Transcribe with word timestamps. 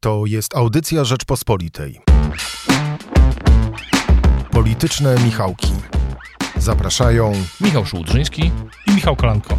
To 0.00 0.26
jest 0.26 0.56
audycja 0.56 1.04
Rzeczpospolitej. 1.04 2.00
Polityczne 4.50 5.14
Michałki. 5.24 5.72
Zapraszają 6.56 7.32
Michał 7.60 7.86
Szułdrzyński 7.86 8.52
i 8.86 8.90
Michał 8.94 9.16
Kolanko. 9.16 9.58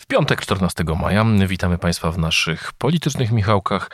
W 0.00 0.06
piątek 0.06 0.40
14 0.40 0.84
maja 1.02 1.24
witamy 1.46 1.78
Państwa 1.78 2.10
w 2.10 2.18
naszych 2.18 2.72
politycznych 2.72 3.32
Michałkach 3.32 3.90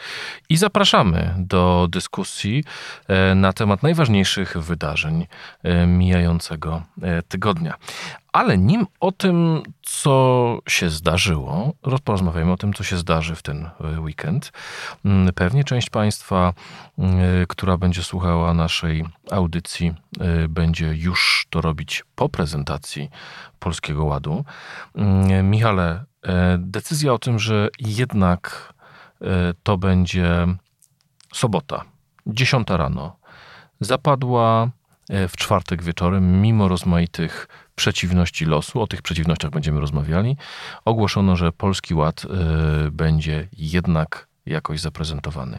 i 0.49 0.57
zapraszamy 0.57 1.35
do 1.39 1.89
dyskusji 1.91 2.65
e, 3.09 3.35
na 3.35 3.53
temat 3.53 3.83
najważniejszych 3.83 4.59
wydarzeń 4.59 5.27
e, 5.63 5.87
mijającego 5.87 6.83
e, 7.03 7.23
tygodnia. 7.23 7.75
Ale 8.35 8.59
nim 8.59 8.87
o 9.01 9.13
tym, 9.13 9.63
co 9.83 10.59
się 10.69 10.91
zdarzyło, 10.91 11.73
porozmawiamy 12.05 12.53
o 12.53 12.57
tym, 12.57 12.73
co 12.73 12.85
się 12.85 12.97
zdarzy 12.97 13.35
w 13.35 13.43
ten 13.43 13.71
weekend. 13.99 14.53
Mm, 15.05 15.33
pewnie 15.35 15.65
część 15.65 15.91
Państwa, 15.91 16.53
która 17.49 17.77
będzie 17.77 18.03
słuchała 18.03 18.55
naszej 18.55 19.05
audycji, 19.31 19.95
będzie 20.49 20.95
już 20.95 21.47
to 21.51 21.61
robić 21.61 22.05
po 22.15 22.29
prezentacji 22.29 23.11
Polskiego 23.59 24.05
Ładu. 24.05 24.45
Mm, 24.95 25.51
Michale, 25.51 26.05
decyzja 26.59 27.13
o 27.13 27.19
tym, 27.19 27.39
że 27.39 27.69
jednak 27.79 28.75
to 29.63 29.79
będzie 29.79 30.47
sobota, 31.33 31.85
10 32.27 32.69
rano, 32.71 33.17
zapadła 33.81 34.71
w 35.29 35.37
czwartek 35.37 35.83
wieczorem, 35.83 36.43
mimo 36.43 36.69
rozmaitych 36.69 37.49
przeciwności 37.75 38.45
losu. 38.45 38.83
O 38.83 38.87
tych 38.87 39.03
przeciwnościach 39.03 39.51
będziemy 39.51 39.81
rozmawiali. 39.81 40.37
Ogłoszono, 40.85 41.37
że 41.37 41.53
Polski 41.53 41.95
Ład 41.95 42.25
y, 42.25 42.91
będzie 42.91 43.49
jednak 43.59 44.27
jakoś 44.47 44.81
zaprezentowany. 44.81 45.59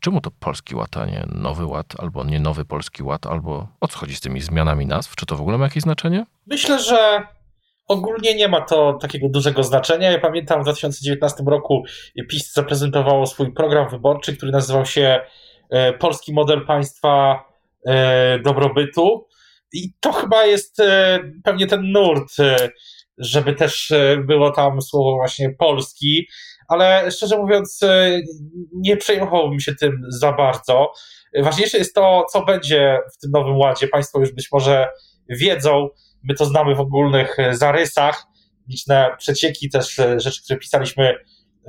Czemu 0.00 0.20
to 0.20 0.30
Polski 0.30 0.74
Ład, 0.74 0.96
a 0.96 1.06
nie 1.06 1.26
Nowy 1.34 1.66
Ład, 1.66 1.86
albo 1.98 2.24
nie 2.24 2.40
Nowy 2.40 2.64
Polski 2.64 3.02
Ład, 3.02 3.26
albo 3.26 3.68
o 3.80 3.88
co 3.88 3.98
chodzi 3.98 4.16
z 4.16 4.20
tymi 4.20 4.40
zmianami 4.40 4.86
nazw? 4.86 5.16
Czy 5.16 5.26
to 5.26 5.36
w 5.36 5.40
ogóle 5.40 5.58
ma 5.58 5.64
jakieś 5.64 5.82
znaczenie? 5.82 6.26
Myślę, 6.46 6.82
że 6.82 7.22
ogólnie 7.88 8.34
nie 8.34 8.48
ma 8.48 8.60
to 8.60 8.92
takiego 8.92 9.28
dużego 9.28 9.62
znaczenia. 9.62 10.10
Ja 10.10 10.18
pamiętam 10.18 10.60
w 10.60 10.64
2019 10.64 11.44
roku 11.46 11.84
PiS 12.30 12.52
zaprezentowało 12.52 13.26
swój 13.26 13.52
program 13.52 13.88
wyborczy, 13.88 14.36
który 14.36 14.52
nazywał 14.52 14.86
się 14.86 15.20
e, 15.70 15.92
Polski 15.92 16.32
Model 16.32 16.66
Państwa 16.66 17.44
e, 17.86 18.38
Dobrobytu. 18.38 19.26
I 19.74 19.92
to 20.00 20.12
chyba 20.12 20.46
jest 20.46 20.80
e, 20.80 21.20
pewnie 21.44 21.66
ten 21.66 21.92
nurt, 21.92 22.40
e, 22.40 22.68
żeby 23.18 23.54
też 23.54 23.90
e, 23.90 24.16
było 24.16 24.50
tam 24.50 24.82
słowo 24.82 25.14
właśnie 25.14 25.50
polski, 25.50 26.28
ale 26.68 27.10
szczerze 27.10 27.38
mówiąc, 27.38 27.80
nie 28.72 28.96
przejmowałbym 28.96 29.60
się 29.60 29.74
tym 29.74 30.00
za 30.08 30.32
bardzo. 30.32 30.92
Ważniejsze 31.42 31.78
jest 31.78 31.94
to, 31.94 32.26
co 32.32 32.44
będzie 32.44 32.98
w 33.14 33.18
tym 33.18 33.30
nowym 33.30 33.56
ładzie. 33.56 33.88
Państwo 33.88 34.20
już 34.20 34.32
być 34.32 34.48
może 34.52 34.88
wiedzą, 35.28 35.88
my 36.22 36.34
to 36.34 36.44
znamy 36.44 36.74
w 36.74 36.80
ogólnych 36.80 37.36
zarysach, 37.50 38.26
liczne 38.68 39.10
przecieki, 39.18 39.70
też 39.70 40.00
rzeczy, 40.16 40.42
które 40.44 40.58
pisaliśmy 40.58 41.14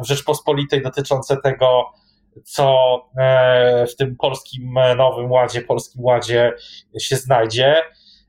w 0.04 0.08
Rzeczpospolitej 0.08 0.82
dotyczące 0.82 1.38
tego, 1.44 1.86
co 2.44 2.76
w 3.94 3.96
tym 3.96 4.16
polskim 4.16 4.74
nowym 4.98 5.32
ładzie, 5.32 5.62
polskim 5.62 6.04
ładzie 6.04 6.54
się 7.00 7.16
znajdzie. 7.16 7.84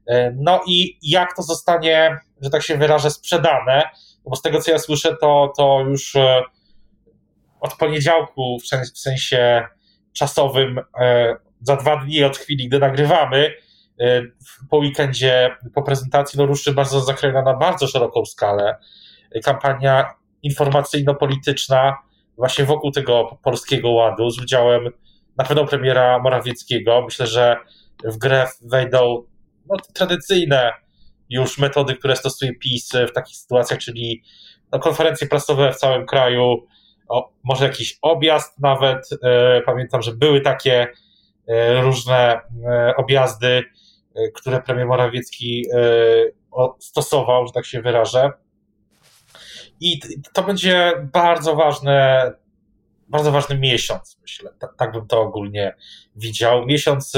E, 0.07 0.33
no 0.37 0.61
i 0.67 0.99
jak 1.03 1.37
to 1.37 1.43
zostanie, 1.43 2.19
że 2.41 2.51
tak 2.51 2.63
się 2.63 2.77
wyrażę, 2.77 3.11
sprzedane, 3.11 3.83
no 4.25 4.31
bo 4.31 4.37
z 4.37 4.43
tego 4.43 4.61
co 4.61 4.71
ja 4.71 4.79
słyszę, 4.79 5.17
to, 5.21 5.53
to 5.57 5.81
już 5.81 6.17
e, 6.17 6.43
od 7.61 7.75
poniedziałku, 7.75 8.59
w 8.95 8.99
sensie 8.99 9.67
czasowym, 10.13 10.81
e, 11.01 11.37
za 11.61 11.77
dwa 11.77 11.97
dni 11.97 12.25
od 12.25 12.37
chwili, 12.37 12.69
gdy 12.69 12.79
nagrywamy, 12.79 13.55
po 14.71 14.77
weekendzie, 14.77 15.57
po 15.75 15.83
prezentacji, 15.83 16.39
no 16.39 16.47
ruszy 16.47 16.73
bardzo 16.73 17.01
zakrojona 17.01 17.43
na 17.43 17.55
bardzo 17.55 17.87
szeroką 17.87 18.25
skalę. 18.25 18.77
Kampania 19.45 20.15
informacyjno-polityczna 20.43 21.97
właśnie 22.37 22.65
wokół 22.65 22.91
tego 22.91 23.39
polskiego 23.43 23.91
ładu 23.91 24.31
z 24.31 24.41
udziałem 24.41 24.89
na 25.37 25.45
pewno 25.45 25.67
premiera 25.67 26.19
Morawieckiego. 26.19 27.03
Myślę, 27.03 27.27
że 27.27 27.57
w 28.05 28.19
grę 28.19 28.47
wejdą 28.63 29.23
no, 29.67 29.77
tradycyjne 29.95 30.73
już 31.31 31.59
metody, 31.59 31.95
które 31.95 32.17
stosuje 32.17 32.55
PiS 32.55 32.93
w 33.09 33.13
takich 33.13 33.37
sytuacjach, 33.37 33.81
czyli 33.81 34.23
no, 34.73 34.79
konferencje 34.79 35.27
prasowe 35.27 35.73
w 35.73 35.77
całym 35.77 36.07
kraju, 36.07 36.67
o, 37.09 37.33
może 37.45 37.65
jakiś 37.65 37.99
objazd 38.03 38.59
nawet. 38.59 39.09
E, 39.23 39.61
pamiętam, 39.61 40.03
że 40.03 40.13
były 40.13 40.41
takie 40.41 40.87
e, 41.49 41.81
różne 41.81 42.41
e, 42.67 42.95
objazdy, 42.97 43.65
które 44.35 44.63
premier 44.63 44.87
Morawiecki 44.87 45.67
stosował, 46.79 47.47
że 47.47 47.53
tak 47.53 47.67
się 47.67 47.83
wyrażę. 47.83 48.31
I 49.81 50.01
to 50.33 50.43
będzie 50.43 50.93
bardzo 51.13 51.57
ważne, 51.57 52.33
bardzo 53.09 53.33
ważny 53.33 53.59
miesiąc, 53.59 54.19
myślę. 54.23 54.51
Tak, 54.77 54.93
bym 54.93 55.07
to 55.07 55.21
ogólnie 55.21 55.75
widział. 56.17 56.67
Miesiąc 56.67 57.13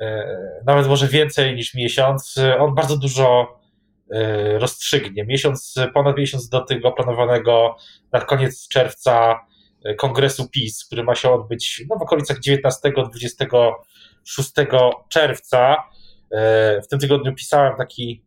E, 0.00 0.38
nawet 0.66 0.86
może 0.86 1.08
więcej 1.08 1.54
niż 1.54 1.74
miesiąc, 1.74 2.34
on 2.58 2.74
bardzo 2.74 2.96
dużo 2.96 3.58
e, 4.10 4.58
rozstrzygnie. 4.58 5.24
Miesiąc, 5.24 5.74
ponad 5.94 6.16
miesiąc 6.16 6.48
do 6.48 6.60
tego 6.60 6.92
planowanego 6.92 7.76
na 8.12 8.20
koniec 8.20 8.68
czerwca 8.68 9.40
e, 9.84 9.94
kongresu 9.94 10.48
PiS, 10.48 10.84
który 10.84 11.04
ma 11.04 11.14
się 11.14 11.30
odbyć 11.30 11.84
no, 11.90 11.96
w 11.96 12.02
okolicach 12.02 12.40
19-26 12.40 14.90
czerwca. 15.08 15.76
W 16.84 16.86
tym 16.90 16.98
tygodniu 16.98 17.34
pisałem 17.34 17.76
taki 17.76 18.22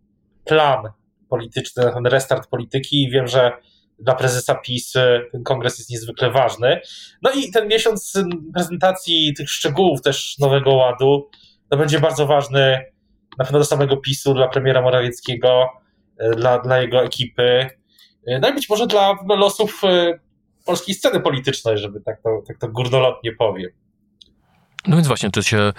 plan 0.45 0.91
polityczny, 1.31 1.83
ten 1.93 2.05
restart 2.05 2.49
polityki 2.49 3.03
i 3.03 3.11
wiem, 3.11 3.27
że 3.27 3.51
dla 3.99 4.15
prezesa 4.15 4.55
PiS 4.55 4.93
ten 5.31 5.43
kongres 5.43 5.77
jest 5.77 5.89
niezwykle 5.89 6.31
ważny. 6.31 6.81
No 7.21 7.31
i 7.31 7.51
ten 7.51 7.67
miesiąc 7.67 8.13
prezentacji 8.53 9.33
tych 9.37 9.49
szczegółów 9.49 10.01
też 10.01 10.37
Nowego 10.39 10.73
Ładu 10.73 11.29
to 11.69 11.77
będzie 11.77 11.99
bardzo 11.99 12.27
ważny 12.27 12.85
na 13.37 13.45
pewno 13.45 13.59
do 13.59 13.65
samego 13.65 13.97
PiSu, 13.97 14.33
dla 14.33 14.47
premiera 14.47 14.81
Morawieckiego, 14.81 15.65
e, 16.17 16.29
dla, 16.29 16.59
dla 16.59 16.81
jego 16.81 17.03
ekipy, 17.03 17.69
no 18.41 18.49
i 18.49 18.53
być 18.53 18.69
może 18.69 18.87
dla 18.87 19.15
losów 19.27 19.81
polskiej 20.65 20.95
sceny 20.95 21.19
politycznej, 21.19 21.77
żeby 21.77 22.01
tak 22.01 22.21
to, 22.21 22.29
tak 22.47 22.57
to 22.57 22.67
górnolotnie 22.67 23.31
powiem. 23.31 23.69
No 24.87 24.95
więc 24.95 25.07
właśnie, 25.07 25.31
czy 25.31 25.43
się 25.43 25.73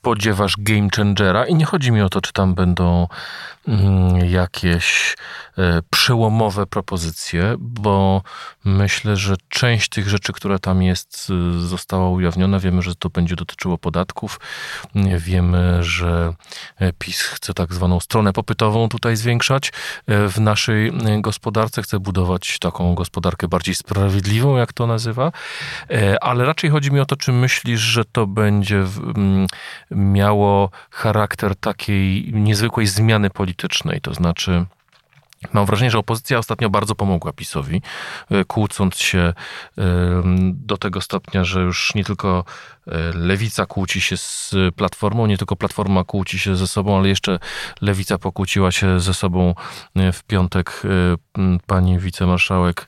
spodziewasz 0.00 0.54
game 0.58 0.88
changera 0.96 1.46
i 1.46 1.54
nie 1.54 1.64
chodzi 1.64 1.92
mi 1.92 2.02
o 2.02 2.08
to, 2.08 2.20
czy 2.20 2.32
tam 2.32 2.54
będą 2.54 3.08
mm, 3.68 4.16
jakieś 4.30 5.16
przełomowe 5.90 6.66
propozycje, 6.66 7.54
bo 7.58 8.22
myślę, 8.64 9.16
że 9.16 9.36
część 9.48 9.88
tych 9.88 10.08
rzeczy, 10.08 10.32
która 10.32 10.58
tam 10.58 10.82
jest, 10.82 11.32
e, 11.56 11.60
została 11.60 12.10
ujawniona. 12.10 12.58
Wiemy, 12.58 12.82
że 12.82 12.94
to 12.94 13.10
będzie 13.10 13.36
dotyczyło 13.36 13.78
podatków. 13.78 14.40
Wiemy, 15.18 15.84
że 15.84 16.34
e, 16.78 16.92
PiS 16.92 17.22
chce 17.22 17.54
tak 17.54 17.74
zwaną 17.74 18.00
stronę 18.00 18.32
popytową 18.32 18.88
tutaj 18.88 19.16
zwiększać 19.16 19.72
w 20.08 20.40
naszej 20.40 20.92
gospodarce. 21.20 21.82
Chce 21.82 22.00
budować 22.00 22.58
taką 22.58 22.94
gospodarkę 22.94 23.48
bardziej 23.48 23.74
sprawiedliwą, 23.74 24.56
jak 24.56 24.72
to 24.72 24.86
nazywa. 24.86 25.32
Ale 26.20 26.44
raczej 26.44 26.70
chodzi 26.70 26.92
mi 26.92 27.00
o 27.00 27.06
to, 27.06 27.16
czy 27.16 27.32
myślisz, 27.32 27.80
że 27.80 28.04
to 28.04 28.26
będzie 28.26 28.84
miało 29.90 30.70
charakter 30.90 31.56
takiej 31.56 32.30
niezwykłej 32.32 32.86
zmiany 32.86 33.30
politycznej, 33.30 34.00
to 34.00 34.14
znaczy 34.14 34.66
Mam 35.52 35.66
wrażenie, 35.66 35.90
że 35.90 35.98
opozycja 35.98 36.38
ostatnio 36.38 36.70
bardzo 36.70 36.94
pomogła 36.94 37.32
PiSowi, 37.32 37.82
e, 38.30 38.44
kłócąc 38.44 38.96
się 38.96 39.34
do 40.52 40.76
tego 40.76 41.00
stopnia, 41.00 41.44
że 41.44 41.60
już 41.60 41.94
nie 41.94 42.04
tylko 42.04 42.44
lewica 43.14 43.66
kłóci 43.66 44.00
się 44.00 44.16
z 44.16 44.54
platformą, 44.76 45.26
nie 45.26 45.38
tylko 45.38 45.56
platforma 45.56 46.04
kłóci 46.04 46.38
się 46.38 46.56
ze 46.56 46.66
sobą, 46.66 46.98
ale 46.98 47.08
jeszcze 47.08 47.38
lewica 47.80 48.18
pokłóciła 48.18 48.72
się 48.72 49.00
ze 49.00 49.14
sobą 49.14 49.54
w 50.12 50.22
piątek. 50.26 50.82
Pani 51.66 51.98
wicemarszałek 51.98 52.86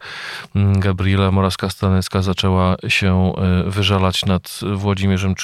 Gabriela 0.55 1.31
Moraska-Stanecka 1.31 2.23
zaczęła 2.23 2.77
się 2.89 3.33
wyżalać 3.67 4.27
nad 4.27 4.61
Włodzimierzem, 4.75 5.35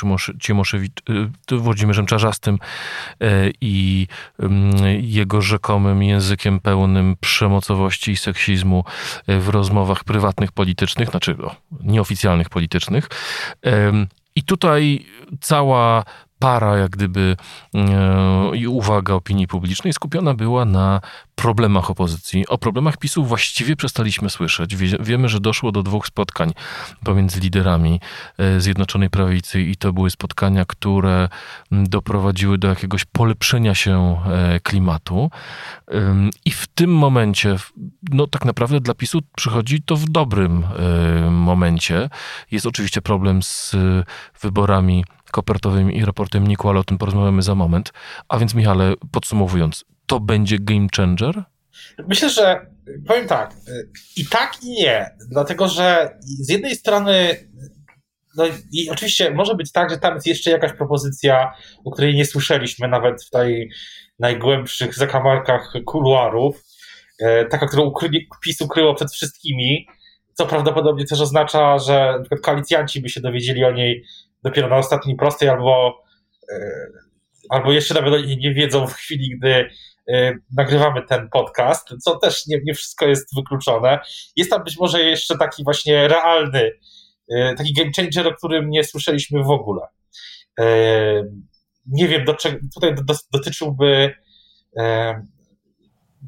Cimoszewicz, 0.41 1.03
Włodzimierzem 1.51 2.07
Czarzastym 2.07 2.59
i 3.61 4.07
jego 5.01 5.43
rzekomym 5.43 6.03
językiem 6.03 6.61
pełnym 6.61 7.17
przemocowości 7.21 8.11
i 8.11 8.17
seksizmu 8.17 8.85
e, 9.27 9.41
w 9.41 9.49
rozmowach 9.49 10.05
prywatnych 10.05 10.53
politycznych, 10.53 11.09
znaczy 11.09 11.37
o, 11.43 11.57
nieoficjalnych 11.81 12.49
politycznych. 12.49 13.09
I 14.39 14.43
tutaj 14.43 15.05
cała 15.41 16.05
para 16.39 16.77
jak 16.77 16.91
gdyby 16.91 17.37
e, 17.75 18.57
i 18.57 18.67
uwaga 18.67 19.15
opinii 19.15 19.47
publicznej 19.47 19.93
skupiona 19.93 20.35
była 20.35 20.65
na 20.65 21.01
problemach 21.35 21.91
opozycji. 21.91 22.47
O 22.47 22.59
problemach 22.59 22.97
PiSu 22.97 23.25
właściwie 23.25 23.77
przestaliśmy 23.77 24.31
słyszeć. 24.31 24.77
Wie, 24.77 24.97
wiemy, 25.01 25.29
że 25.29 25.41
doszło 25.41 25.73
do 25.73 25.83
dwóch 25.83 26.07
spotkań 26.07 26.53
pomiędzy 27.05 27.41
liderami 27.41 28.01
e, 28.39 28.61
Zjednoczonej 28.61 29.11
Prawicy 29.11 29.63
i 29.63 29.77
to 29.77 29.93
były 29.93 30.11
spotkania, 30.11 30.65
które 30.65 31.29
doprowadziły 31.71 32.59
do 32.59 32.69
jakiegoś 32.69 33.05
polepszenia 33.05 33.75
się 33.75 34.17
e, 34.27 34.61
klimatu. 34.61 35.31
I 36.45 36.51
w 36.51 36.67
tym 36.67 36.95
momencie, 36.95 37.57
no 38.11 38.27
tak 38.27 38.45
naprawdę 38.45 38.81
dla 38.81 38.95
PiSu 38.95 39.21
przychodzi 39.37 39.83
to 39.83 39.97
w 39.97 40.05
dobrym 40.05 40.65
momencie. 41.31 42.11
Jest 42.51 42.67
oczywiście 42.67 43.03
problem 43.03 43.43
z 43.43 43.77
wyborami 44.41 45.05
kopertowym 45.31 45.93
i 45.93 46.05
raportem 46.05 46.47
Niku, 46.47 46.69
ale 46.69 46.81
o 46.81 46.85
tym 46.85 46.99
porozmawiamy 46.99 47.43
za 47.43 47.55
moment. 47.55 47.93
A 48.29 48.39
więc 48.39 48.55
Michale, 48.55 48.95
podsumowując, 49.13 49.85
to 50.07 50.21
będzie 50.21 50.57
game 50.61 50.87
changer? 50.97 51.45
Myślę, 52.09 52.31
że 52.31 52.67
powiem 53.07 53.29
tak, 53.29 53.55
i 54.17 54.27
tak 54.27 54.53
i 54.63 54.71
nie, 54.71 55.11
dlatego 55.31 55.69
że 55.69 56.19
z 56.23 56.51
jednej 56.51 56.77
strony 56.77 57.37
no 58.37 58.45
i 58.73 58.91
oczywiście 58.91 59.31
może 59.31 59.55
być 59.55 59.73
tak, 59.73 59.91
że 59.91 59.99
tam 59.99 60.15
jest 60.15 60.27
jeszcze 60.27 60.51
jakaś 60.51 60.73
propozycja, 60.73 61.53
o 61.85 61.91
której 61.91 62.15
nie 62.15 62.25
słyszeliśmy 62.25 62.89
nawet 62.89 63.25
w 63.25 63.31
tej 63.31 63.71
najgłębszych 64.19 64.95
zakamarkach 64.95 65.73
kuluarów, 65.87 66.65
e, 67.21 67.45
taka, 67.45 67.67
którą 67.67 67.85
ukryli, 67.85 68.29
PiS 68.45 68.61
ukryło 68.61 68.95
przed 68.95 69.13
wszystkimi, 69.13 69.87
co 70.35 70.47
prawdopodobnie 70.47 71.05
też 71.05 71.21
oznacza, 71.21 71.79
że 71.79 72.23
koalicjanci 72.43 73.01
by 73.01 73.09
się 73.09 73.21
dowiedzieli 73.21 73.65
o 73.65 73.73
niej 73.73 74.05
dopiero 74.43 74.69
na 74.69 74.77
ostatniej 74.77 75.17
prostej, 75.17 75.49
albo, 75.49 76.03
e, 76.53 76.87
albo 77.51 77.73
jeszcze 77.73 77.95
nawet 77.95 78.27
nie 78.27 78.55
wiedzą 78.55 78.87
w 78.87 78.93
chwili, 78.93 79.39
gdy 79.39 79.71
e, 80.09 80.35
nagrywamy 80.57 81.03
ten 81.03 81.29
podcast, 81.29 81.89
co 82.05 82.19
też 82.19 82.47
nie, 82.47 82.61
nie 82.65 82.75
wszystko 82.75 83.07
jest 83.07 83.35
wykluczone. 83.37 83.99
Jest 84.37 84.51
tam 84.51 84.65
być 84.65 84.79
może 84.79 85.03
jeszcze 85.03 85.39
taki 85.39 85.65
właśnie 85.65 86.09
realny, 86.09 86.71
e, 87.31 87.55
taki 87.55 87.73
game 87.73 87.91
changer, 87.97 88.27
o 88.27 88.37
którym 88.37 88.71
nie 88.71 88.85
słyszeliśmy 88.85 89.43
w 89.43 89.51
ogóle. 89.51 89.87
Nie 91.87 92.09
wiem, 92.09 92.25
do 92.25 92.35
czego, 92.35 92.59
tutaj 92.75 92.95
dotyczyłby 93.33 94.15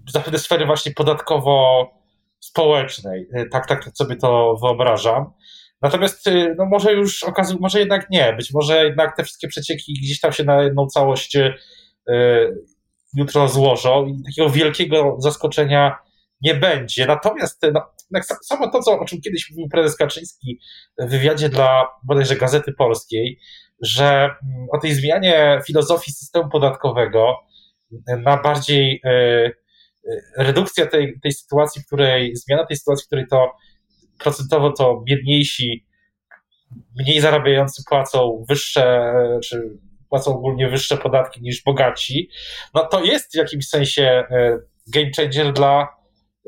zapewne 0.08 0.38
sfery 0.38 0.66
właśnie 0.66 0.92
podatkowo-społecznej. 0.92 3.28
Tak, 3.50 3.66
tak 3.66 3.90
sobie 3.94 4.16
to 4.16 4.56
wyobrażam. 4.62 5.32
Natomiast 5.82 6.26
y, 6.26 6.54
no 6.58 6.66
może 6.66 6.92
już 6.92 7.22
okazuje, 7.24 7.58
może 7.60 7.80
jednak 7.80 8.10
nie. 8.10 8.32
Być 8.32 8.52
może 8.54 8.84
jednak 8.84 9.16
te 9.16 9.24
wszystkie 9.24 9.48
przecieki 9.48 9.92
gdzieś 10.02 10.20
tam 10.20 10.32
się 10.32 10.44
na 10.44 10.62
jedną 10.62 10.86
całość 10.86 11.36
y, 11.36 11.54
jutro 13.14 13.48
złożą 13.48 14.06
i 14.06 14.22
takiego 14.24 14.50
wielkiego 14.50 15.16
zaskoczenia 15.18 15.96
nie 16.40 16.54
będzie. 16.54 17.06
Natomiast 17.06 17.62
no, 17.74 17.82
samo 18.42 18.70
to, 18.70 18.82
co, 18.82 19.00
o 19.00 19.04
czym 19.04 19.20
kiedyś 19.20 19.50
mówił 19.50 19.68
prezes 19.68 19.96
Kaczyński 19.96 20.60
w 20.98 21.10
wywiadzie 21.10 21.48
dla 21.48 21.88
bodajże 22.02 22.36
Gazety 22.36 22.72
Polskiej, 22.72 23.40
że 23.82 24.06
mm, 24.14 24.66
o 24.72 24.78
tej 24.78 24.94
zmianie 24.94 25.60
filozofii 25.66 26.12
systemu 26.12 26.50
podatkowego 26.50 27.36
na 28.18 28.42
bardziej 28.42 29.00
y, 29.04 29.52
redukcja 30.36 30.86
tej, 30.86 31.20
tej 31.20 31.32
sytuacji, 31.32 31.82
w 31.82 31.86
której, 31.86 32.36
zmiana 32.36 32.66
tej 32.66 32.76
sytuacji, 32.76 33.04
w 33.04 33.06
której 33.06 33.26
to 33.26 33.52
procentowo 34.22 34.72
to 34.72 35.02
biedniejsi, 35.06 35.86
mniej 36.98 37.20
zarabiający 37.20 37.82
płacą 37.88 38.44
wyższe, 38.48 39.12
czy 39.44 39.78
płacą 40.08 40.30
ogólnie 40.30 40.68
wyższe 40.68 40.96
podatki 40.96 41.42
niż 41.42 41.62
bogaci, 41.62 42.30
no 42.74 42.86
to 42.86 43.04
jest 43.04 43.32
w 43.32 43.36
jakimś 43.36 43.68
sensie 43.68 44.02
e, 44.02 44.58
game 44.86 45.10
changer 45.16 45.52
dla 45.52 45.88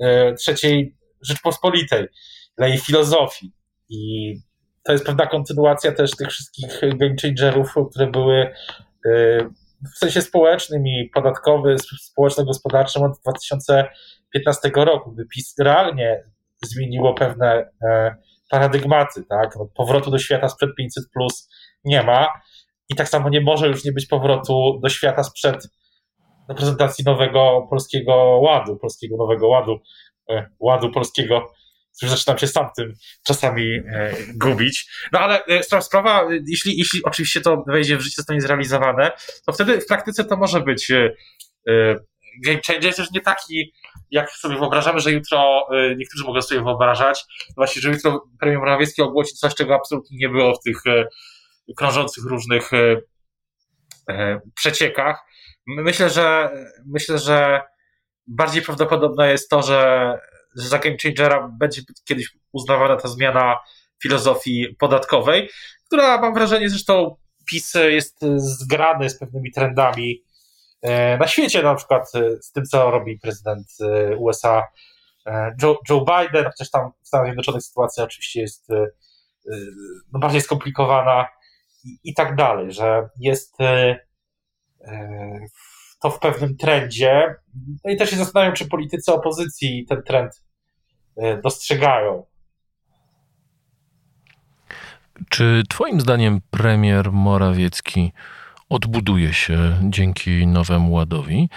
e, 0.02 0.34
trzeciej 0.34 0.96
Rzeczpospolitej, 1.22 2.06
dla 2.58 2.68
jej 2.68 2.78
filozofii. 2.78 3.52
I 3.88 4.34
to 4.84 4.92
jest 4.92 5.06
pewna 5.06 5.26
kontynuacja 5.26 5.92
też 5.92 6.10
tych 6.10 6.28
wszystkich 6.28 6.80
game 6.80 7.14
changerów, 7.22 7.74
które 7.90 8.06
były 8.06 8.36
e, 8.36 8.50
w 9.94 9.98
sensie 9.98 10.22
społecznym 10.22 10.86
i 10.86 11.10
podatkowym, 11.14 11.76
społeczno-gospodarczym 11.78 13.02
od 13.02 13.18
2015 13.20 14.70
roku, 14.74 15.12
gdy 15.12 15.26
PiS 15.26 15.54
realnie 15.58 16.24
zmieniło 16.64 17.14
pewne 17.14 17.70
e, 17.82 18.16
paradygmaty, 18.50 19.24
tak? 19.28 19.56
No, 19.56 19.68
powrotu 19.76 20.10
do 20.10 20.18
świata 20.18 20.48
sprzed 20.48 20.70
500 20.76 21.04
plus 21.14 21.48
nie 21.84 22.02
ma 22.02 22.28
i 22.88 22.94
tak 22.94 23.08
samo 23.08 23.28
nie 23.28 23.40
może 23.40 23.68
już 23.68 23.84
nie 23.84 23.92
być 23.92 24.06
powrotu 24.06 24.80
do 24.82 24.88
świata 24.88 25.24
sprzed 25.24 25.68
no, 26.48 26.54
prezentacji 26.54 27.04
nowego 27.04 27.66
polskiego 27.70 28.14
ładu, 28.42 28.76
polskiego 28.76 29.16
nowego 29.16 29.48
ładu, 29.48 29.78
e, 30.30 30.46
ładu 30.60 30.90
polskiego, 30.90 31.52
już 32.02 32.10
zaczynam 32.10 32.38
się 32.38 32.46
sam 32.46 32.68
tym 32.76 32.92
czasami 33.26 33.64
e, 33.72 34.14
gubić. 34.34 34.90
No 35.12 35.18
ale 35.18 35.40
sprawa, 35.80 36.28
jeśli, 36.46 36.78
jeśli 36.78 37.00
oczywiście 37.04 37.40
to 37.40 37.64
wejdzie 37.66 37.96
w 37.96 38.00
życie, 38.00 38.14
zostanie 38.16 38.40
zrealizowane, 38.40 39.10
to 39.46 39.52
wtedy 39.52 39.80
w 39.80 39.86
praktyce 39.86 40.24
to 40.24 40.36
może 40.36 40.60
być 40.60 40.92
game 42.44 42.60
changer, 42.66 42.94
też 42.94 43.10
nie 43.10 43.20
taki 43.20 43.72
jak 44.12 44.30
sobie 44.30 44.58
wyobrażamy, 44.58 45.00
że 45.00 45.12
jutro 45.12 45.68
y, 45.74 45.96
niektórzy 45.96 46.24
mogą 46.24 46.42
sobie 46.42 46.62
wyobrażać, 46.62 47.24
właśnie, 47.56 47.82
że 47.82 47.90
jutro 47.90 48.28
premier 48.40 48.58
Morawiecki 48.58 49.02
ogłosi 49.02 49.34
coś, 49.34 49.54
czego 49.54 49.74
absolutnie 49.74 50.18
nie 50.18 50.28
było 50.28 50.54
w 50.54 50.60
tych 50.60 50.86
y, 50.86 51.06
krążących 51.76 52.24
różnych 52.24 52.72
y, 52.72 53.02
przeciekach. 54.54 55.20
Myślę, 55.66 56.10
że 56.10 56.50
myślę, 56.86 57.18
że 57.18 57.60
bardziej 58.26 58.62
prawdopodobne 58.62 59.30
jest 59.30 59.50
to, 59.50 59.62
że, 59.62 60.18
za 60.54 60.78
game 60.78 60.96
changera 61.02 61.48
będzie 61.58 61.82
kiedyś 62.04 62.36
uznawana 62.52 62.96
ta 62.96 63.08
zmiana 63.08 63.58
filozofii 64.02 64.76
podatkowej, 64.78 65.50
która 65.86 66.20
mam 66.20 66.34
wrażenie 66.34 66.70
zresztą 66.70 67.16
PiS 67.50 67.74
jest 67.74 68.16
zgrany 68.36 69.10
z 69.10 69.18
pewnymi 69.18 69.52
trendami 69.52 70.22
E, 70.22 70.31
na 71.20 71.26
świecie, 71.26 71.62
na 71.62 71.74
przykład 71.74 72.14
e, 72.14 72.42
z 72.42 72.52
tym, 72.52 72.64
co 72.64 72.90
robi 72.90 73.18
prezydent 73.18 73.66
e, 73.80 74.16
USA 74.16 74.62
Joe, 75.62 75.78
Joe 75.90 76.00
Biden, 76.00 76.44
chociaż 76.44 76.70
tam 76.70 76.90
w 77.02 77.08
Stanach 77.08 77.26
Zjednoczonych 77.26 77.62
sytuacja 77.62 78.04
oczywiście 78.04 78.40
jest 78.40 78.68
no, 80.12 80.18
bardziej 80.18 80.40
skomplikowana 80.40 81.26
i, 81.84 81.98
i 82.04 82.14
tak 82.14 82.36
dalej, 82.36 82.72
że 82.72 83.08
jest 83.20 83.56
to 86.02 86.10
w 86.10 86.18
pewnym 86.18 86.56
trendzie. 86.56 87.34
No 87.84 87.90
i 87.90 87.96
też 87.96 88.10
się 88.10 88.16
zastanawiam, 88.16 88.54
czy 88.54 88.68
politycy 88.68 89.12
opozycji 89.12 89.86
ten 89.88 90.02
trend 90.02 90.44
dostrzegają. 91.42 92.26
Czy 95.30 95.62
Twoim 95.68 96.00
zdaniem 96.00 96.40
premier 96.50 97.12
Morawiecki 97.12 98.12
odbuduje 98.72 99.32
się 99.32 99.78
dzięki 99.82 100.46
nowemu 100.46 100.92
ładowi, 100.92 101.48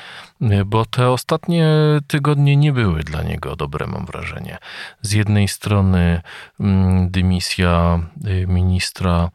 bo 0.65 0.85
te 0.85 1.09
ostatnie 1.09 1.67
tygodnie 2.07 2.55
nie 2.55 2.73
były 2.73 3.03
dla 3.03 3.23
niego 3.23 3.55
dobre, 3.55 3.87
mam 3.87 4.05
wrażenie. 4.05 4.57
Z 5.01 5.11
jednej 5.11 5.47
strony 5.47 6.21
mm, 6.59 7.11
dymisja 7.11 7.99
y, 8.27 8.47
ministra 8.47 9.29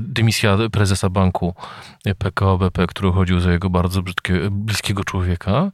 dymisja 0.00 0.58
prezesa 0.72 1.10
banku 1.10 1.54
PKO 2.18 2.58
BP, 2.58 2.86
który 2.86 3.12
chodził 3.12 3.40
za 3.40 3.52
jego 3.52 3.70
bardzo 3.70 4.02
brzydkie, 4.02 4.40
bliskiego 4.50 5.04
człowieka. 5.04 5.70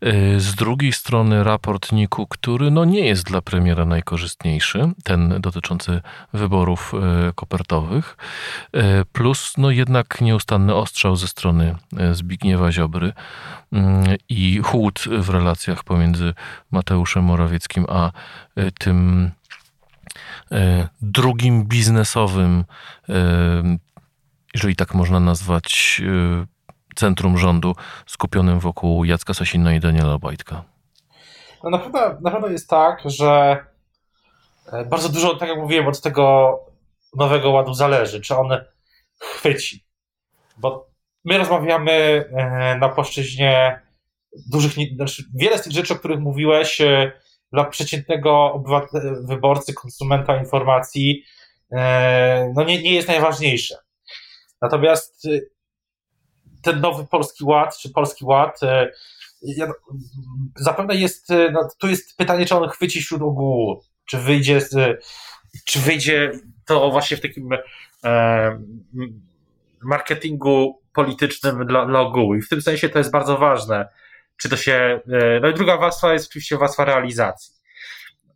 E, 0.00 0.40
z 0.40 0.54
drugiej 0.54 0.92
strony 0.92 1.44
raport 1.44 1.92
NIK-u, 1.92 2.26
który 2.26 2.70
no 2.70 2.84
nie 2.84 3.06
jest 3.06 3.24
dla 3.24 3.40
premiera 3.42 3.84
najkorzystniejszy, 3.84 4.90
ten 5.04 5.40
dotyczący 5.40 6.00
wyborów 6.32 6.92
e, 6.94 7.32
kopertowych, 7.32 8.16
plus 9.12 9.54
no 9.58 9.70
jednak 9.70 10.20
nieustanny 10.20 10.74
ostrzał 10.74 11.16
ze 11.16 11.28
strony 11.28 11.76
Zbigniewa 12.12 12.72
Ziobry 12.72 13.12
mm, 13.72 14.04
i 14.28 14.58
chłód 14.58 15.04
w 15.18 15.28
relacjach 15.28 15.84
pomiędzy 15.84 16.34
Mateuszem 16.70 17.24
Morawieckim 17.24 17.86
a 17.88 18.12
tym 18.78 19.30
E, 19.41 19.41
drugim 21.02 21.64
biznesowym, 21.64 22.64
e, 23.08 23.14
jeżeli 24.54 24.76
tak 24.76 24.94
można 24.94 25.20
nazwać, 25.20 26.02
e, 26.06 26.46
centrum 26.96 27.38
rządu 27.38 27.76
skupionym 28.06 28.60
wokół 28.60 29.04
Jacka 29.04 29.34
Sasina 29.34 29.74
i 29.74 29.80
Daniela 29.80 30.14
Obajtka? 30.14 30.64
No 31.64 31.70
na 31.70 31.78
pewno, 31.78 32.00
na 32.20 32.30
pewno 32.30 32.48
jest 32.48 32.70
tak, 32.70 33.02
że 33.04 33.58
bardzo 34.90 35.08
dużo, 35.08 35.36
tak 35.36 35.48
jak 35.48 35.58
mówiłem, 35.58 35.88
od 35.88 36.00
tego 36.00 36.58
nowego 37.16 37.50
ładu 37.50 37.74
zależy, 37.74 38.20
czy 38.20 38.36
on 38.36 38.48
chwyci. 39.20 39.84
Bo 40.56 40.90
my 41.24 41.38
rozmawiamy 41.38 42.24
na 42.80 42.88
płaszczyźnie 42.88 43.80
dużych, 44.50 44.72
znaczy 44.94 45.24
wiele 45.34 45.58
z 45.58 45.62
tych 45.62 45.72
rzeczy, 45.72 45.94
o 45.94 45.96
których 45.96 46.20
mówiłeś, 46.20 46.82
dla 47.52 47.64
przeciętnego 47.64 48.64
wyborcy, 49.24 49.74
konsumenta 49.74 50.36
informacji, 50.36 51.24
e, 51.72 52.52
no 52.56 52.64
nie, 52.64 52.82
nie 52.82 52.94
jest 52.94 53.08
najważniejsze. 53.08 53.76
Natomiast 54.62 55.24
y, 55.24 55.50
ten 56.62 56.80
nowy 56.80 57.06
Polski 57.06 57.44
Ład, 57.44 57.78
czy 57.78 57.90
Polski 57.90 58.24
Ład, 58.24 58.60
ja, 59.42 59.72
zapewne 60.56 60.94
jest, 60.94 61.28
no, 61.52 61.68
tu 61.78 61.88
jest 61.88 62.16
pytanie, 62.16 62.46
czy 62.46 62.56
on 62.56 62.68
chwyci 62.68 63.00
wśród 63.00 63.22
ogółu, 63.22 63.82
czy 64.04 64.18
wyjdzie, 64.18 64.60
czy 65.64 65.78
wyjdzie 65.78 66.32
to 66.66 66.90
właśnie 66.90 67.16
w 67.16 67.20
takim 67.20 67.48
e, 68.04 68.58
marketingu 69.82 70.82
politycznym 70.94 71.66
dla, 71.66 71.86
dla 71.86 72.00
ogółu. 72.00 72.34
I 72.34 72.42
w 72.42 72.48
tym 72.48 72.62
sensie 72.62 72.88
to 72.88 72.98
jest 72.98 73.10
bardzo 73.10 73.38
ważne, 73.38 73.88
czy 74.42 74.48
to 74.48 74.56
się. 74.56 75.00
E, 75.12 75.40
no 75.40 75.48
i 75.48 75.54
druga 75.54 75.76
warstwa 75.76 76.12
jest 76.12 76.28
oczywiście 76.28 76.56
warstwa 76.56 76.84
realizacji. 76.84 77.54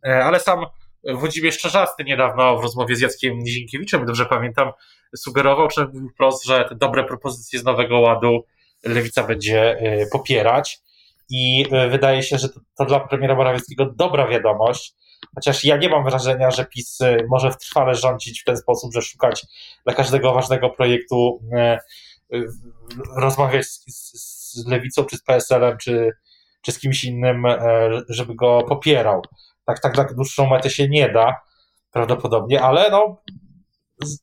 E, 0.05 0.25
ale 0.25 0.39
sam 0.39 0.65
Włodzimierz 1.13 1.57
Czerzasty 1.57 2.03
niedawno 2.03 2.57
w 2.57 2.61
rozmowie 2.61 2.95
z 2.95 3.01
Jackiem 3.01 3.39
Nizinkiewiczem, 3.39 4.05
dobrze 4.05 4.25
pamiętam, 4.25 4.71
sugerował, 5.17 5.67
czy 5.67 5.85
mówił 5.85 6.09
wprost, 6.09 6.45
że 6.45 6.65
te 6.69 6.75
dobre 6.75 7.03
propozycje 7.03 7.59
z 7.59 7.63
Nowego 7.63 7.99
Ładu 7.99 8.45
Lewica 8.83 9.23
będzie 9.23 9.79
e, 9.79 10.07
popierać. 10.11 10.79
I 11.29 11.65
wydaje 11.89 12.23
się, 12.23 12.37
że 12.37 12.49
to, 12.49 12.59
to 12.77 12.85
dla 12.85 12.99
premiera 12.99 13.35
Morawieckiego 13.35 13.85
dobra 13.85 14.27
wiadomość, 14.27 14.95
Chociaż 15.35 15.63
ja 15.63 15.77
nie 15.77 15.89
mam 15.89 16.03
wrażenia, 16.03 16.51
że 16.51 16.65
PiS 16.65 16.99
może 17.29 17.49
trwale 17.49 17.95
rządzić 17.95 18.41
w 18.41 18.43
ten 18.43 18.57
sposób, 18.57 18.93
że 18.93 19.01
szukać 19.01 19.45
dla 19.85 19.93
każdego 19.93 20.33
ważnego 20.33 20.69
projektu, 20.69 21.41
rozmawiać 23.15 23.65
z, 23.65 23.83
z 23.87 24.36
lewicą, 24.65 25.05
czy 25.05 25.17
z 25.17 25.23
PSL-em, 25.23 25.77
czy, 25.77 26.11
czy 26.61 26.71
z 26.71 26.79
kimś 26.79 27.03
innym, 27.03 27.45
e, 27.45 27.59
żeby 28.09 28.35
go 28.35 28.63
popierał. 28.67 29.21
Tak, 29.65 29.79
tak 29.79 29.97
na 29.97 30.03
dłuższą 30.03 30.49
metę 30.49 30.69
się 30.69 30.89
nie 30.89 31.09
da, 31.09 31.35
prawdopodobnie, 31.91 32.61
ale 32.61 32.91
no, 32.91 33.21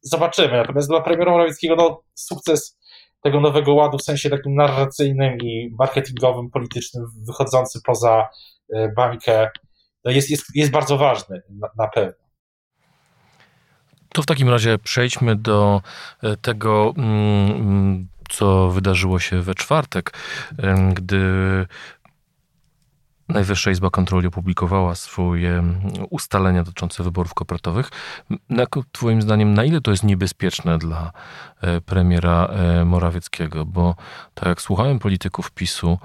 zobaczymy. 0.03 0.57
Natomiast 0.57 0.88
dla 0.88 1.00
premiera 1.00 1.33
Morawieckiego 1.33 1.76
no, 1.76 2.03
sukces 2.14 2.79
tego 3.25 3.41
nowego 3.41 3.75
ładu 3.75 3.99
w 3.99 4.03
sensie 4.03 4.31
takim 4.31 4.55
narracyjnym 4.55 5.38
i 5.38 5.71
marketingowym, 5.79 6.50
politycznym, 6.50 7.05
wychodzący 7.26 7.81
poza 7.85 8.29
e, 8.75 8.88
bańkę, 8.97 9.50
no 10.05 10.11
jest, 10.11 10.31
jest, 10.31 10.45
jest 10.55 10.71
bardzo 10.71 10.99
ważny 10.99 11.43
na, 11.50 11.69
na 11.79 11.88
pewno. 11.88 12.25
To 14.12 14.23
w 14.23 14.26
takim 14.26 14.49
razie 14.49 14.79
przejdźmy 14.79 15.37
do 15.37 15.81
e, 16.23 16.37
tego, 16.37 16.95
mm, 16.97 18.09
co 18.28 18.71
wydarzyło 18.71 19.19
się 19.19 19.43
we 19.43 19.54
czwartek, 19.54 20.12
gdy 20.95 21.23
Najwyższa 23.28 23.71
Izba 23.71 23.90
Kontroli 23.90 24.26
opublikowała 24.26 24.95
swoje 24.95 25.62
ustalenia 26.11 26.62
dotyczące 26.62 27.02
wyborów 27.02 27.35
kopertowych. 27.35 27.90
Twoim 28.93 29.23
zdaniem, 29.23 29.54
na 29.54 29.64
ile 29.64 29.81
to 29.81 29.90
jest 29.90 30.04
niebezpieczne 30.04 30.78
dla 30.78 31.12
e, 31.61 31.81
premiera 31.81 32.47
e, 32.47 32.85
Morawieckiego? 32.85 33.64
Bo 33.64 33.95
tak 34.35 34.49
jak 34.49 34.62
słuchałem 34.62 34.99
polityków 34.99 35.50
PiSu 35.50 35.99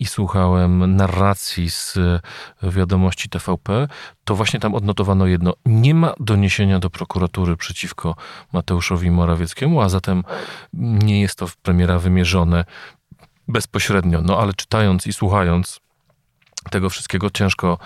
i 0.00 0.06
słuchałem 0.06 0.96
narracji 0.96 1.70
z 1.70 1.96
e, 1.96 2.20
wiadomości 2.70 3.28
TVP, 3.28 3.88
to 4.24 4.34
właśnie 4.36 4.60
tam 4.60 4.74
odnotowano 4.74 5.26
jedno. 5.26 5.54
Nie 5.66 5.94
ma 5.94 6.14
doniesienia 6.20 6.78
do 6.78 6.90
prokuratury 6.90 7.56
przeciwko 7.56 8.14
Mateuszowi 8.52 9.10
Morawieckiemu, 9.10 9.80
a 9.80 9.88
zatem 9.88 10.24
nie 10.74 11.20
jest 11.20 11.38
to 11.38 11.46
w 11.46 11.56
premiera 11.56 11.98
wymierzone 11.98 12.64
bezpośrednio. 13.48 14.20
No 14.20 14.40
ale 14.40 14.54
czytając 14.54 15.06
i 15.06 15.12
słuchając 15.12 15.80
tego 16.70 16.90
wszystkiego 16.90 17.30
ciężko 17.30 17.78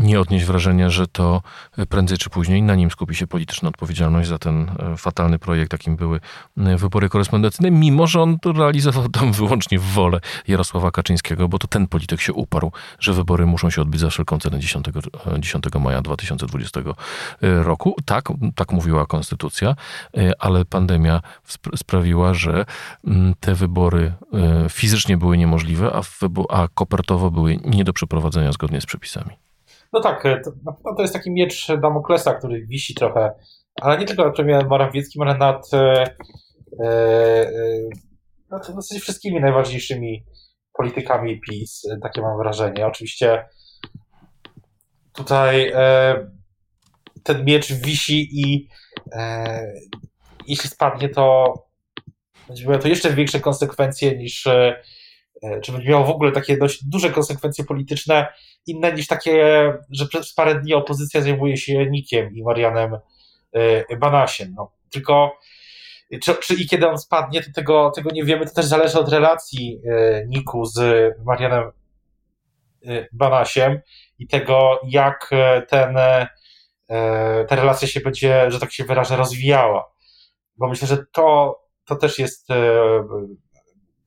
nie 0.00 0.20
odnieść 0.20 0.44
wrażenia, 0.44 0.90
że 0.90 1.06
to 1.06 1.42
prędzej 1.88 2.18
czy 2.18 2.30
później 2.30 2.62
na 2.62 2.74
nim 2.74 2.90
skupi 2.90 3.14
się 3.14 3.26
polityczna 3.26 3.68
odpowiedzialność 3.68 4.28
za 4.28 4.38
ten 4.38 4.70
e, 4.78 4.96
fatalny 4.96 5.38
projekt, 5.38 5.72
jakim 5.72 5.96
były 5.96 6.20
e, 6.56 6.76
wybory 6.76 7.08
korespondencyjne, 7.08 7.70
mimo 7.70 8.06
że 8.06 8.22
on 8.22 8.38
realizował 8.56 9.08
tam 9.08 9.32
wyłącznie 9.42 9.78
w 9.78 9.82
wolę 9.82 10.20
Jarosława 10.48 10.90
Kaczyńskiego, 10.90 11.48
bo 11.48 11.58
to 11.58 11.66
ten 11.66 11.86
polityk 11.86 12.20
się 12.20 12.32
uparł, 12.32 12.72
że 12.98 13.12
wybory 13.12 13.46
muszą 13.46 13.70
się 13.70 13.82
odbyć 13.82 14.00
za 14.00 14.10
wszelką 14.10 14.38
cenę 14.38 14.60
10, 14.60 14.86
10 15.38 15.64
e, 15.74 15.78
maja 15.78 16.02
2020 16.02 16.80
roku. 17.40 17.96
Tak, 18.04 18.28
tak 18.54 18.72
mówiła 18.72 19.06
konstytucja, 19.06 19.76
ale 20.38 20.64
pandemia 20.64 21.20
sprawiła, 21.76 22.34
że 22.34 22.64
mm, 23.06 23.34
te 23.40 23.54
wybory 23.54 24.12
fizycznie 24.70 25.16
były 25.16 25.38
niemożliwe, 25.38 25.92
a, 25.92 26.02
a 26.48 26.68
kopertowo 26.74 27.30
były 27.30 27.58
nie 27.64 27.84
do 27.84 27.92
przeprowadzenia 27.92 28.15
prowadzenia 28.16 28.52
zgodnie 28.52 28.80
z 28.80 28.86
przepisami. 28.86 29.30
No 29.92 30.00
tak, 30.00 30.26
e, 30.26 30.40
to, 30.40 30.52
to 30.96 31.02
jest 31.02 31.14
taki 31.14 31.30
miecz 31.30 31.66
Damoklesa, 31.82 32.34
który 32.34 32.66
wisi 32.66 32.94
trochę, 32.94 33.32
ale 33.80 33.98
nie 33.98 34.06
tylko 34.06 34.24
nad 34.24 34.36
premierem 34.36 34.68
Morawieckim, 34.68 35.22
ale 35.22 35.38
nad, 35.38 35.74
e, 35.74 36.04
e, 36.80 36.86
e 36.86 37.88
nad 38.50 38.86
wszystkimi 39.00 39.40
najważniejszymi 39.40 40.24
politykami 40.72 41.40
PiS, 41.40 41.82
takie 42.02 42.20
mam 42.20 42.38
wrażenie. 42.38 42.86
Oczywiście 42.86 43.44
tutaj 45.12 45.72
e, 45.74 46.30
ten 47.22 47.44
miecz 47.44 47.72
wisi 47.72 48.28
i 48.40 48.68
e, 49.12 49.72
jeśli 50.46 50.70
spadnie, 50.70 51.08
to 51.08 51.54
będzie 52.48 52.64
miało 52.64 52.78
to 52.78 52.88
jeszcze 52.88 53.12
większe 53.12 53.40
konsekwencje 53.40 54.18
niż 54.18 54.46
E, 54.46 54.82
czy 55.62 55.72
będzie 55.72 55.88
miało 55.90 56.04
w 56.04 56.10
ogóle 56.10 56.32
takie 56.32 56.56
dość 56.56 56.84
duże 56.84 57.10
konsekwencje 57.10 57.64
polityczne, 57.64 58.26
inne 58.66 58.92
niż 58.92 59.06
takie, 59.06 59.72
że 59.90 60.06
przez 60.06 60.34
parę 60.34 60.60
dni 60.60 60.74
opozycja 60.74 61.20
zajmuje 61.20 61.56
się 61.56 61.86
Nikiem 61.86 62.34
i 62.34 62.42
Marianem 62.42 62.98
e, 63.52 63.96
Banasiem. 63.96 64.54
No, 64.56 64.72
tylko 64.90 65.38
czy, 66.22 66.34
czy, 66.34 66.54
i 66.54 66.66
kiedy 66.66 66.88
on 66.88 66.98
spadnie, 66.98 67.42
to 67.42 67.50
tego, 67.54 67.92
tego 67.94 68.10
nie 68.10 68.24
wiemy. 68.24 68.46
To 68.46 68.54
też 68.54 68.66
zależy 68.66 68.98
od 68.98 69.08
relacji 69.08 69.80
e, 69.84 70.26
Niku 70.26 70.64
z 70.64 70.78
Marianem 71.24 71.70
Banasiem 73.12 73.80
i 74.18 74.26
tego, 74.26 74.80
jak 74.88 75.30
ten, 75.68 75.96
ta 77.48 77.56
relacja 77.56 77.88
się 77.88 78.00
będzie, 78.00 78.50
że 78.50 78.60
tak 78.60 78.72
się 78.72 78.84
wyrażę, 78.84 79.16
rozwijała. 79.16 79.92
Bo 80.56 80.68
myślę, 80.68 80.88
że 80.88 80.98
to, 81.12 81.58
to 81.84 81.96
też 81.96 82.18
jest 82.18 82.48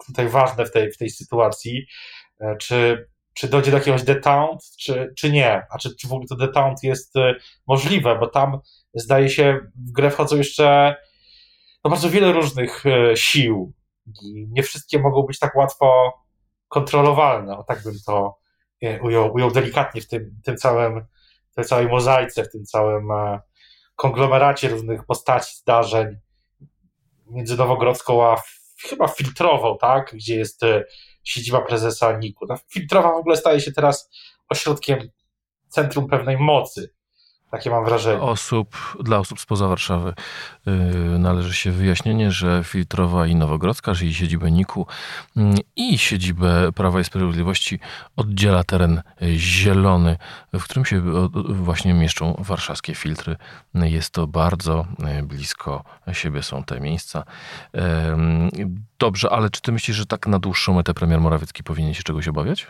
tutaj 0.08 0.30
ważne 0.30 0.66
w 0.66 0.72
tej, 0.72 0.92
w 0.92 0.98
tej 0.98 1.10
sytuacji, 1.10 1.86
e, 2.42 2.58
czy, 2.58 3.08
czy 3.34 3.48
dojdzie 3.48 3.72
do 3.72 3.78
jakiegoś 3.78 4.04
detaunt, 4.04 4.64
czy, 4.80 5.14
czy 5.18 5.32
nie, 5.32 5.62
a 5.72 5.78
czy, 5.78 5.96
czy 5.96 6.08
w 6.08 6.14
ogóle 6.14 6.28
to 6.28 6.36
detaunt 6.36 6.84
jest 6.84 7.16
e, 7.16 7.36
możliwe, 7.68 8.20
bo 8.20 8.28
tam 8.28 8.60
zdaje 8.94 9.30
się 9.30 9.60
w 9.88 9.92
grę 9.92 10.12
wchodzą 10.12 10.38
jeszcze 10.38 10.96
no, 11.84 11.92
bardzo 11.92 12.10
wiele 12.10 12.32
różnych 12.32 12.86
e, 12.86 13.18
sił 13.18 13.74
i 14.24 14.48
nie 14.50 14.64
wszystkie 14.64 15.00
mogą 15.00 15.24
być 15.24 15.40
tak 15.40 15.56
łatwo 15.56 16.14
kontrolowalne, 16.68 17.58
o 17.58 17.64
tak 17.64 17.84
bym 17.84 17.94
to 18.06 18.40
ujął, 19.02 19.34
ujął 19.34 19.52
delikatnie 19.52 20.02
w 20.02 20.08
tym, 20.08 20.40
tym 20.44 20.58
całym, 20.58 21.06
w 21.52 21.56
tej 21.56 21.66
całej 21.66 21.88
mozaice, 21.88 22.44
w 22.44 22.52
tym 22.52 22.66
całym 22.66 23.08
konglomeracie 23.96 24.70
różnych 24.70 25.06
postaci, 25.06 25.58
zdarzeń 25.58 26.08
między 27.32 27.58
Nowogrodzką 27.58 28.28
a 28.28 28.42
chyba 28.82 29.08
filtrował, 29.08 29.78
tak, 29.78 30.12
gdzie 30.14 30.36
jest 30.36 30.64
e, 30.64 30.84
siedziba 31.24 31.62
prezesa 31.62 32.18
NIK-u. 32.18 32.48
Filtrowa 32.68 33.12
w 33.12 33.20
ogóle 33.20 33.38
staje 33.38 33.62
się 33.62 33.72
teraz 33.72 34.10
ośrodkiem 34.50 35.10
centrum 35.68 36.08
pewnej 36.08 36.38
mocy. 36.38 36.94
Takie 37.52 37.70
mam 37.70 37.86
wrażenie. 37.86 38.22
Osób, 38.22 38.96
dla 39.00 39.18
osób 39.18 39.40
spoza 39.40 39.68
Warszawy 39.68 40.14
yy, 40.66 40.74
należy 41.20 41.54
się 41.54 41.72
wyjaśnienie, 41.72 42.32
że 42.32 42.62
Filtrowa 42.64 43.28
i 43.28 43.36
Nowogrodzka, 43.36 43.96
czyli 43.96 44.14
siedzibę 44.14 44.52
NIK-u 44.52 44.86
yy, 45.36 45.44
i 45.76 45.98
siedzibę 45.98 46.72
Prawa 46.72 47.00
i 47.00 47.04
Sprawiedliwości 47.04 47.80
oddziela 48.16 48.64
teren 48.64 49.02
zielony, 49.36 50.18
w 50.54 50.64
którym 50.64 50.86
się 50.86 51.02
właśnie 51.50 51.94
mieszczą 51.94 52.36
warszawskie 52.40 52.96
filtry. 52.96 53.36
Jest 53.74 54.12
to 54.12 54.28
bardzo 54.28 54.86
y, 55.20 55.24
blisko 55.24 55.84
siebie 56.12 56.44
są 56.44 56.64
te 56.64 56.80
miejsca. 56.80 57.24
Yy, 57.74 57.82
dobrze, 59.00 59.30
ale 59.30 59.50
czy 59.50 59.62
ty 59.62 59.72
myślisz, 59.72 59.98
że 59.98 60.06
tak 60.06 60.28
na 60.28 60.40
dłuższą 60.40 60.74
metę 60.74 60.94
premier 60.94 61.22
Morawiecki 61.22 61.64
powinien 61.64 61.94
się 61.94 62.04
czegoś 62.04 62.28
obawiać? 62.28 62.68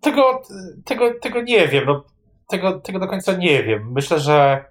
Tego, 0.00 0.42
tego, 0.84 1.14
tego 1.20 1.42
nie 1.42 1.68
wiem. 1.68 1.84
No 1.86 2.04
tego, 2.48 2.80
tego 2.80 2.98
do 2.98 3.06
końca 3.06 3.32
nie 3.32 3.62
wiem. 3.62 3.92
Myślę, 3.92 4.20
że 4.20 4.64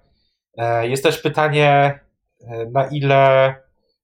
e, 0.58 0.88
jest 0.88 1.02
też 1.02 1.18
pytanie, 1.18 2.00
e, 2.40 2.66
na 2.72 2.86
ile. 2.86 3.54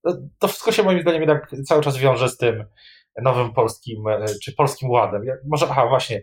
No, 0.04 0.16
to 0.38 0.48
wszystko 0.48 0.72
się 0.72 0.82
moim 0.82 1.00
zdaniem 1.00 1.20
jednak 1.20 1.50
cały 1.66 1.82
czas 1.82 1.96
wiąże 1.96 2.28
z 2.28 2.36
tym 2.36 2.64
nowym 3.22 3.52
polskim, 3.52 4.08
e, 4.08 4.24
czy 4.42 4.54
polskim 4.54 4.90
ładem. 4.90 5.22
Może, 5.48 5.66
aha, 5.70 5.86
właśnie. 5.86 6.22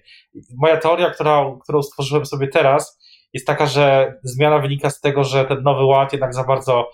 Moja 0.58 0.78
teoria, 0.78 1.10
którą, 1.10 1.60
którą 1.60 1.82
stworzyłem 1.82 2.26
sobie 2.26 2.48
teraz, 2.48 3.00
jest 3.34 3.48
taka, 3.48 3.66
że 3.66 4.14
zmiana 4.24 4.60
wynika 4.60 4.90
z 4.90 5.00
tego, 5.00 5.24
że 5.24 5.46
ten 5.46 5.64
nowy 5.64 5.86
ład 5.86 6.14
jednak 6.14 6.34
za 6.34 6.44
bardzo 6.44 6.92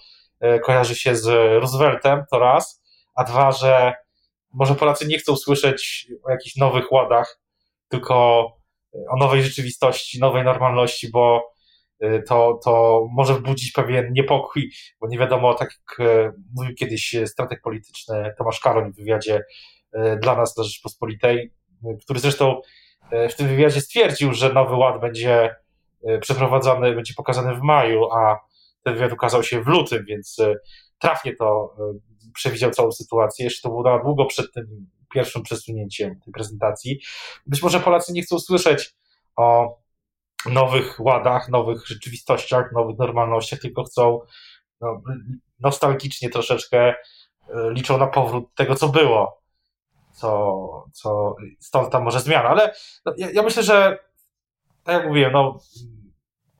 kojarzy 0.64 0.96
się 0.96 1.16
z 1.16 1.26
Rooseveltem, 1.62 2.24
to 2.32 2.40
raz, 2.40 2.84
a 3.16 3.24
dwa, 3.24 3.52
że 3.52 3.94
może 4.54 4.76
Polacy 4.76 5.08
nie 5.08 5.18
chcą 5.18 5.36
słyszeć 5.36 6.08
o 6.24 6.32
jakichś 6.32 6.56
nowych 6.56 6.92
ładach, 6.92 7.40
tylko 7.90 8.48
o 9.10 9.18
nowej 9.18 9.44
rzeczywistości, 9.44 10.20
nowej 10.20 10.44
normalności, 10.44 11.12
bo 11.12 11.52
y, 12.04 12.24
to, 12.28 12.60
to 12.64 13.06
może 13.12 13.34
budzić 13.34 13.72
pewien 13.72 14.14
niepokój, 14.14 14.72
bo 15.02 15.08
nie 15.08 15.18
wiadomo, 15.18 15.54
tak 15.54 15.70
jak 15.70 16.08
e, 16.10 16.32
mówił 16.56 16.76
kiedyś 16.76 17.16
strateg 17.26 17.62
polityczny 17.62 18.34
Tomasz 18.38 18.60
Karoń 18.60 18.94
w 18.94 18.96
wywiadzie 18.96 19.42
e, 19.94 20.18
dla 20.18 20.36
nas, 20.36 20.54
dla 20.54 20.64
Rzeczpospolitej, 20.64 21.54
który 22.04 22.20
zresztą 22.20 22.62
w 23.30 23.36
tym 23.36 23.48
wywiadzie 23.48 23.82
stwierdził, 23.82 24.34
że 24.34 24.54
nowy 24.54 24.76
ład 24.76 25.02
będzie 25.02 25.56
przeprowadzony, 26.22 26.96
będzie 26.96 27.14
pokazany 27.18 27.56
w 27.56 27.62
maju, 27.62 28.12
a 28.12 28.40
ten 28.84 28.94
wywiad 28.94 29.14
ukazał 29.14 29.44
się 29.44 29.64
w 29.64 29.68
lutym, 29.68 30.06
więc 30.08 30.38
trafnie 31.00 31.36
to 31.36 31.76
przewidział 32.34 32.72
całą 32.72 32.92
sytuację. 32.92 33.46
Jeszcze 33.46 33.62
to 33.62 33.70
było 33.70 34.00
długo 34.04 34.26
przed 34.26 34.54
tym 34.54 34.88
pierwszym 35.14 35.44
przesunięciem 35.44 36.20
tej 36.20 36.34
prezentacji. 36.34 37.00
Być 37.46 37.64
może 37.64 37.80
Polacy 37.80 38.14
nie 38.14 38.22
chcą 38.22 38.40
słyszeć 38.40 38.96
o 39.36 39.78
nowych 40.46 41.00
ładach, 41.00 41.50
nowych 41.50 41.88
rzeczywistościach, 41.88 42.72
nowych 42.72 42.98
normalnościach, 42.98 43.60
tylko 43.60 43.84
chcą 43.84 44.20
no, 44.82 45.02
nostalgicznie 45.60 46.30
troszeczkę 46.30 46.80
e, 46.88 46.96
liczą 47.72 47.98
na 47.98 48.08
powrót 48.08 48.56
tego, 48.56 48.76
co 48.76 48.90
było. 48.90 49.42
Co, 50.14 50.86
co 50.94 51.36
stąd 51.60 51.92
tam 51.92 52.04
może 52.04 52.20
zmiana, 52.20 52.50
ale 52.50 52.74
no, 53.06 53.14
ja, 53.18 53.32
ja, 53.32 53.44
myślę, 53.44 53.64
że 53.64 54.00
tak 54.84 54.96
jak 54.96 55.08
mówiłem, 55.08 55.32
no, 55.32 55.60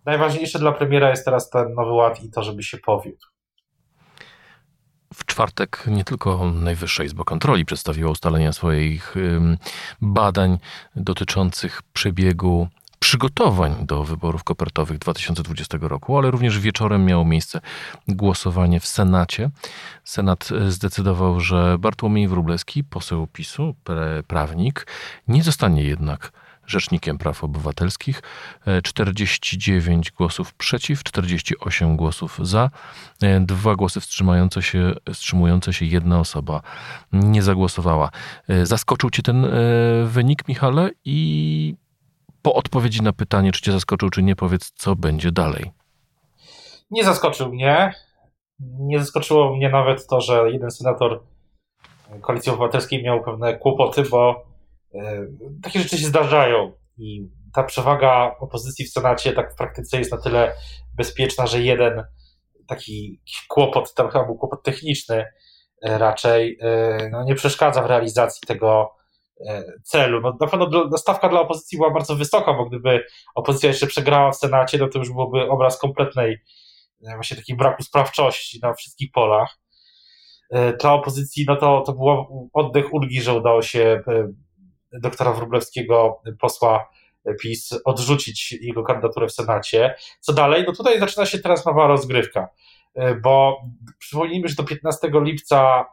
najważniejsze 0.06 0.60
dla 0.60 0.72
premiera 0.72 1.10
jest 1.10 1.26
teraz 1.26 1.50
ten 1.50 1.74
nowy 1.74 1.92
ład 1.92 2.24
i 2.24 2.32
to, 2.32 2.44
żeby 2.44 2.64
się 2.64 2.78
powiódł. 2.78 3.26
W 5.14 5.26
czwartek 5.26 5.84
nie 5.88 6.04
tylko 6.04 6.52
Najwyższa 6.52 7.04
Izba 7.04 7.24
Kontroli 7.24 7.66
przedstawiła 7.66 8.12
ustalenia 8.12 8.54
swoich 8.54 9.16
badań 10.02 10.58
dotyczących 10.96 11.82
przebiegu 11.94 12.68
przygotowań 13.00 13.76
do 13.86 14.04
wyborów 14.04 14.44
kopertowych 14.44 14.98
2020 14.98 15.78
roku, 15.82 16.18
ale 16.18 16.32
również 16.32 16.60
wieczorem 16.60 17.06
miało 17.06 17.26
miejsce 17.26 17.62
głosowanie 18.08 18.80
w 18.80 18.88
Senacie. 18.88 19.50
Senat 20.04 20.50
zdecydował, 20.68 21.40
że 21.40 21.78
Bartłomiej 21.80 22.28
Wróblewski, 22.28 22.84
poseł 22.84 23.28
PiSu, 23.28 23.76
prawnik, 24.28 24.88
nie 25.28 25.44
zostanie 25.44 25.84
jednak 25.84 26.32
Rzecznikiem 26.68 27.18
Praw 27.18 27.44
Obywatelskich, 27.44 28.22
49 28.84 30.08
e, 30.08 30.12
głosów 30.18 30.54
przeciw, 30.54 31.04
48 31.04 31.98
głosów 31.98 32.40
za, 32.42 32.70
e, 33.22 33.40
dwa 33.40 33.76
głosy 33.76 34.00
wstrzymujące 34.00 34.62
się, 34.62 34.94
wstrzymujące 35.14 35.74
się 35.74 35.86
jedna 35.86 36.20
osoba 36.20 36.62
nie 37.12 37.42
zagłosowała. 37.42 38.10
E, 38.48 38.66
zaskoczył 38.66 39.10
Cię 39.10 39.22
ten 39.22 39.48
wynik, 40.06 40.48
Michale? 40.48 40.90
I 41.06 41.76
po 42.42 42.54
odpowiedzi 42.54 43.02
na 43.02 43.14
pytanie, 43.14 43.52
czy 43.52 43.62
Cię 43.62 43.72
zaskoczył, 43.72 44.10
czy 44.10 44.24
nie, 44.24 44.36
powiedz, 44.36 44.72
co 44.76 44.96
będzie 44.96 45.32
dalej. 45.32 45.72
Nie 46.92 47.04
zaskoczył 47.04 47.54
mnie. 47.54 47.94
Nie 48.60 49.00
zaskoczyło 49.00 49.56
mnie 49.56 49.70
nawet 49.70 50.08
to, 50.08 50.22
że 50.22 50.52
jeden 50.52 50.72
senator 50.72 51.20
Koalicji 52.22 52.52
Obywatelskiej 52.52 53.04
miał 53.04 53.24
pewne 53.24 53.58
kłopoty, 53.58 54.04
bo 54.04 54.46
takie 55.64 55.80
rzeczy 55.80 55.98
się 55.98 56.06
zdarzają 56.06 56.72
i 56.98 57.30
ta 57.54 57.64
przewaga 57.64 58.36
opozycji 58.40 58.86
w 58.86 58.92
Senacie 58.92 59.34
tak 59.34 59.54
w 59.54 59.58
praktyce 59.58 59.98
jest 59.98 60.12
na 60.12 60.18
tyle 60.18 60.54
bezpieczna, 60.96 61.48
że 61.48 61.62
jeden 61.62 62.04
taki 62.68 63.22
kłopot, 63.48 63.94
tam 63.94 64.10
chyba 64.10 64.26
był 64.26 64.36
kłopot 64.38 64.64
techniczny 64.64 65.26
e, 65.82 65.98
raczej, 65.98 66.58
e, 66.62 67.10
no 67.12 67.24
nie 67.24 67.36
przeszkadza 67.36 67.82
w 67.82 67.86
realizacji 67.86 68.42
tego 68.48 68.98
celu. 69.84 70.22
No, 70.22 70.38
na 70.42 70.48
pewno 70.48 70.98
stawka 70.98 71.30
dla 71.30 71.42
opozycji 71.42 71.78
była 71.78 71.92
bardzo 71.92 72.16
wysoka, 72.16 72.54
bo 72.54 72.66
gdyby 72.66 73.06
opozycja 73.36 73.70
jeszcze 73.70 73.88
przegrała 73.88 74.32
w 74.32 74.36
Senacie, 74.36 74.78
no 74.78 74.88
to 74.88 75.00
już 75.00 75.10
byłoby 75.10 75.50
obraz 75.50 75.80
kompletnej 75.80 76.38
właśnie 77.16 77.38
takiej 77.38 77.56
braku 77.56 77.84
sprawczości 77.84 78.60
na 78.64 78.74
wszystkich 78.74 79.12
polach. 79.12 79.58
Dla 80.82 80.94
opozycji 80.94 81.46
no 81.48 81.56
to, 81.56 81.84
to 81.86 81.94
był 81.94 82.50
oddech 82.54 82.94
ulgi, 82.94 83.22
że 83.22 83.34
udało 83.34 83.62
się 83.62 84.02
doktora 84.94 85.34
Wróblewskiego, 85.34 86.22
posła 86.40 86.90
PiS, 87.42 87.82
odrzucić 87.86 88.52
jego 88.52 88.84
kandydaturę 88.84 89.28
w 89.28 89.32
Senacie. 89.32 89.96
Co 90.20 90.34
dalej? 90.34 90.64
No 90.68 90.74
tutaj 90.74 91.00
zaczyna 91.00 91.26
się 91.26 91.40
teraz 91.40 91.66
nowa 91.66 91.88
rozgrywka, 91.88 92.50
bo 93.22 93.62
przypomnijmy, 94.00 94.48
że 94.48 94.56
do 94.56 94.64
15 94.64 95.10
lipca 95.14 95.86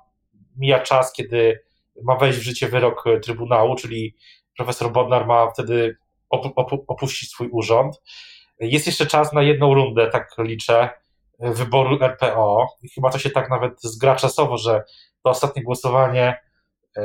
mija 0.56 0.80
czas, 0.80 1.12
kiedy 1.12 1.60
ma 2.02 2.16
wejść 2.16 2.38
w 2.38 2.42
życie 2.42 2.68
wyrok 2.68 3.04
Trybunału, 3.22 3.76
czyli 3.76 4.16
profesor 4.56 4.92
Bodnar 4.92 5.26
ma 5.26 5.50
wtedy 5.50 5.96
opuścić 6.86 7.30
swój 7.30 7.48
urząd. 7.52 8.02
Jest 8.60 8.86
jeszcze 8.86 9.06
czas 9.06 9.32
na 9.32 9.42
jedną 9.42 9.74
rundę, 9.74 10.10
tak 10.10 10.34
liczę, 10.38 10.90
wyboru 11.38 11.98
RPO. 12.04 12.66
Chyba 12.94 13.10
to 13.10 13.18
się 13.18 13.30
tak 13.30 13.50
nawet 13.50 13.82
zgra 13.82 14.16
czasowo, 14.16 14.58
że 14.58 14.84
to 15.22 15.30
ostatnie 15.30 15.62
głosowanie 15.62 16.36
e, 16.96 17.02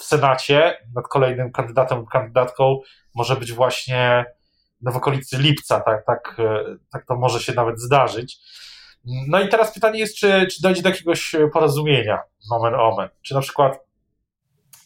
w 0.00 0.04
Senacie 0.04 0.76
nad 0.94 1.08
kolejnym 1.08 1.52
kandydatem 1.52 2.06
kandydatką 2.06 2.80
może 3.14 3.36
być 3.36 3.52
właśnie 3.52 4.24
w 4.82 4.96
okolicy 4.96 5.38
lipca, 5.38 5.80
tak, 5.80 6.06
tak, 6.06 6.36
e, 6.38 6.64
tak 6.92 7.06
to 7.06 7.16
może 7.16 7.40
się 7.40 7.52
nawet 7.52 7.80
zdarzyć. 7.80 8.38
No 9.28 9.40
i 9.40 9.48
teraz 9.48 9.74
pytanie 9.74 9.98
jest, 9.98 10.16
czy, 10.16 10.46
czy 10.46 10.62
dojdzie 10.62 10.82
do 10.82 10.88
jakiegoś 10.88 11.36
porozumienia, 11.52 12.18
moment 12.50 12.76
omen, 12.78 13.08
czy 13.22 13.34
na 13.34 13.40
przykład 13.40 13.78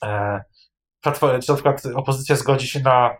e, 0.05 0.44
czy 1.03 1.48
na 1.48 1.55
przykład 1.55 1.83
opozycja 1.94 2.37
zgodzi 2.37 2.68
się 2.68 2.81
na, 2.81 3.16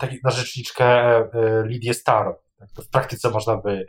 taki, 0.00 0.18
na 0.24 0.30
rzeczniczkę 0.30 0.86
e, 0.86 1.28
Lidię 1.66 1.94
Starą. 1.94 2.34
Tak, 2.58 2.68
w 2.84 2.90
praktyce 2.90 3.30
można 3.30 3.56
by 3.56 3.86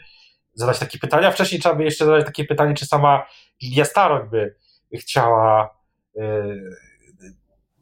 zadać 0.53 0.79
takie 0.79 0.99
pytania. 0.99 1.31
Wcześniej 1.31 1.62
trzeba 1.62 1.75
by 1.75 1.83
jeszcze 1.83 2.05
zadać 2.05 2.25
takie 2.25 2.45
pytanie, 2.45 2.73
czy 2.73 2.86
sama 2.86 3.25
Lidia 3.62 3.86
Staroń 3.86 4.29
by 4.29 4.55
chciała 4.99 5.69
Y, 5.71 5.83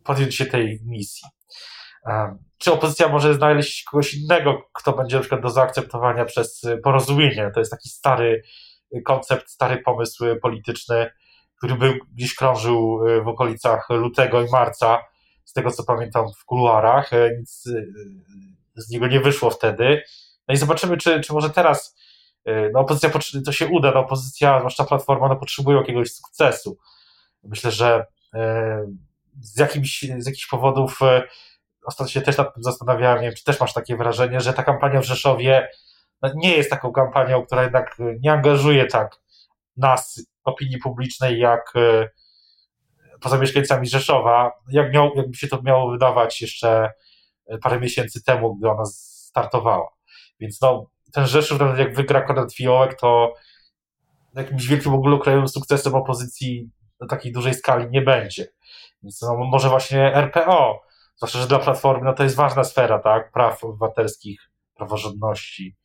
podjąć 0.04 0.36
się 0.36 0.46
tej 0.46 0.80
misji. 0.86 1.28
Czy 2.58 2.74
opozycja 2.74 3.08
może 3.08 3.34
znaleźć 3.34 3.84
kogoś 3.84 4.14
innego, 4.14 4.70
kto 4.74 4.94
będzie 4.94 5.16
na 5.16 5.20
przykład 5.20 5.42
do 5.42 5.50
zaakceptowania 5.50 6.26
przez 6.26 6.62
porozumienie? 6.84 7.52
To 7.54 7.60
jest 7.60 7.72
taki 7.72 7.90
stary 7.90 8.44
koncept, 9.06 9.50
stary 9.50 9.78
pomysł 9.78 10.26
polityczny, 10.42 11.12
który 11.58 11.76
był 11.76 11.94
gdzieś 12.14 12.36
krążył 12.36 13.08
y, 13.08 13.22
w 13.22 13.28
okolicach 13.28 13.90
lutego 13.90 14.42
i 14.42 14.50
marca, 14.52 15.00
z 15.46 15.54
tego 15.54 15.72
co 15.72 15.84
pamiętam 15.84 16.26
w 16.42 16.46
kuluarach. 16.46 17.14
Y, 17.14 17.38
nic 17.40 17.64
z 18.76 18.90
niego 18.90 19.08
nie 19.08 19.20
wyszło 19.20 19.50
wtedy. 19.50 20.04
No 20.48 20.54
i 20.54 20.58
zobaczymy, 20.58 20.98
czy, 20.98 21.22
czy 21.22 21.34
może 21.34 21.50
teraz 21.50 21.96
no, 22.74 22.80
opozycja, 22.80 23.12
to 23.46 23.52
się 23.52 23.68
uda. 23.68 23.92
No, 23.92 24.00
opozycja, 24.00 24.60
zwłaszcza 24.60 24.84
Platforma, 24.84 25.28
no, 25.28 25.36
potrzebuje 25.36 25.78
jakiegoś 25.78 26.12
sukcesu. 26.12 26.78
Myślę, 27.44 27.72
że 27.72 28.06
E, 28.06 28.06
z, 29.42 29.60
jakimś, 29.60 30.06
z 30.18 30.26
jakichś 30.26 30.48
powodów 30.48 31.02
e, 31.02 31.24
ostatnio 31.86 32.12
się 32.12 32.22
też 32.22 32.38
nad 32.38 32.54
tym 32.54 32.64
zastanawiałem, 32.64 33.34
czy 33.34 33.44
też 33.44 33.60
masz 33.60 33.74
takie 33.74 33.98
wrażenie, 33.98 34.42
że 34.42 34.54
ta 34.54 34.64
kampania 34.64 35.02
w 35.02 35.06
Rzeszowie 35.06 35.70
no, 36.22 36.32
nie 36.36 36.58
jest 36.58 36.70
taką 36.70 36.92
kampanią, 36.92 37.46
która 37.46 37.64
jednak 37.64 37.98
nie 38.20 38.32
angażuje 38.32 38.86
tak 38.86 39.16
nas, 39.78 40.26
opinii 40.44 40.78
publicznej, 40.78 41.40
jak 41.40 41.74
e, 41.76 42.10
poza 43.22 43.38
mieszkańcami 43.38 43.88
Rzeszowa, 43.88 44.52
jak 44.70 44.94
miał, 44.94 45.12
jakby 45.16 45.38
się 45.38 45.48
to 45.48 45.62
miało 45.62 45.92
wydawać 45.92 46.42
jeszcze 46.42 46.92
parę 47.62 47.80
miesięcy 47.80 48.24
temu, 48.24 48.56
gdy 48.56 48.70
ona 48.70 48.86
startowała. 48.86 49.90
Więc 50.40 50.62
no, 50.62 50.86
ten 51.14 51.28
Rzeszów, 51.28 51.60
nawet 51.60 51.80
jak 51.80 51.96
wygra 51.96 52.22
Konrad 52.22 52.54
Fiołek, 52.54 53.00
to 53.00 53.34
jakimś 54.36 54.68
wielkim 54.68 54.94
ogólnokrajowym 54.94 55.48
sukcesem 55.48 55.96
opozycji 55.96 56.70
na 57.02 57.08
takiej 57.08 57.32
dużej 57.32 57.54
skali 57.54 57.90
nie 57.90 58.02
będzie. 58.02 58.48
Więc 59.04 59.22
no, 59.22 59.38
może 59.38 59.70
właśnie 59.70 60.16
RPO, 60.16 60.82
zwłaszcza, 61.16 61.40
że 61.40 61.48
dla 61.48 61.60
Platformy 61.60 62.06
no, 62.06 62.14
to 62.14 62.24
jest 62.24 62.36
ważna 62.36 62.64
sfera, 62.64 63.00
tak, 63.00 63.32
praw 63.32 63.64
obywatelskich, 63.64 64.50
praworządności 64.76 65.76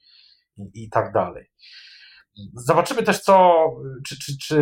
i, 0.57 0.85
i 0.85 0.91
tak 0.91 1.13
dalej. 1.13 1.51
Zobaczymy 2.55 3.03
też, 3.03 3.21
co, 3.21 3.67
czy, 4.07 4.19
czy, 4.19 4.39
czy, 4.39 4.59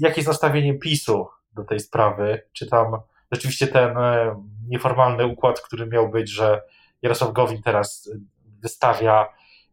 jakie 0.00 0.16
jest 0.16 0.28
nastawienie 0.28 0.78
PiSu 0.78 1.26
do 1.52 1.64
tej 1.64 1.80
sprawy, 1.80 2.42
czy 2.52 2.66
tam 2.66 2.96
rzeczywiście 3.32 3.66
ten 3.66 3.98
e, 3.98 4.42
nieformalny 4.68 5.26
układ, 5.26 5.60
który 5.60 5.86
miał 5.86 6.10
być, 6.10 6.30
że 6.30 6.62
Jarosław 7.02 7.32
Gowin 7.32 7.62
teraz 7.62 8.10
wystawia 8.44 9.28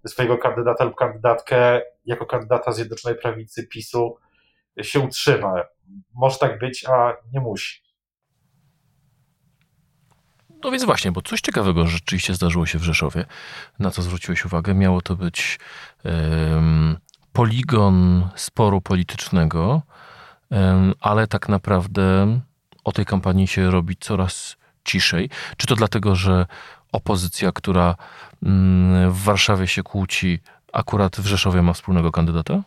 swojego 0.07 0.37
kandydata 0.37 0.83
lub 0.83 0.95
kandydatkę 0.95 1.81
jako 2.05 2.25
kandydata 2.25 2.71
Zjednoczonej 2.71 3.17
Prawicy 3.17 3.67
PiSu 3.67 4.17
się 4.81 4.99
utrzyma. 4.99 5.63
Może 6.13 6.37
tak 6.37 6.59
być, 6.59 6.85
a 6.85 7.13
nie 7.33 7.39
musi. 7.39 7.81
No 10.63 10.71
więc 10.71 10.83
właśnie, 10.83 11.11
bo 11.11 11.21
coś 11.21 11.41
ciekawego 11.41 11.87
rzeczywiście 11.87 12.33
zdarzyło 12.33 12.65
się 12.65 12.79
w 12.79 12.83
Rzeszowie, 12.83 13.25
na 13.79 13.91
co 13.91 14.01
zwróciłeś 14.01 14.45
uwagę. 14.45 14.73
Miało 14.73 15.01
to 15.01 15.15
być 15.15 15.59
poligon 17.33 18.27
sporu 18.35 18.81
politycznego, 18.81 19.81
ale 20.99 21.27
tak 21.27 21.49
naprawdę 21.49 22.39
o 22.83 22.91
tej 22.91 23.05
kampanii 23.05 23.47
się 23.47 23.71
robi 23.71 23.95
coraz 23.99 24.57
ciszej. 24.83 25.29
Czy 25.57 25.67
to 25.67 25.75
dlatego, 25.75 26.15
że 26.15 26.45
opozycja, 26.91 27.51
która 27.51 27.95
mm, 28.43 29.11
w 29.11 29.23
Warszawie 29.23 29.67
się 29.67 29.83
kłóci, 29.83 30.39
akurat 30.73 31.17
w 31.17 31.25
Rzeszowie 31.25 31.61
ma 31.61 31.73
wspólnego 31.73 32.11
kandydata? 32.11 32.63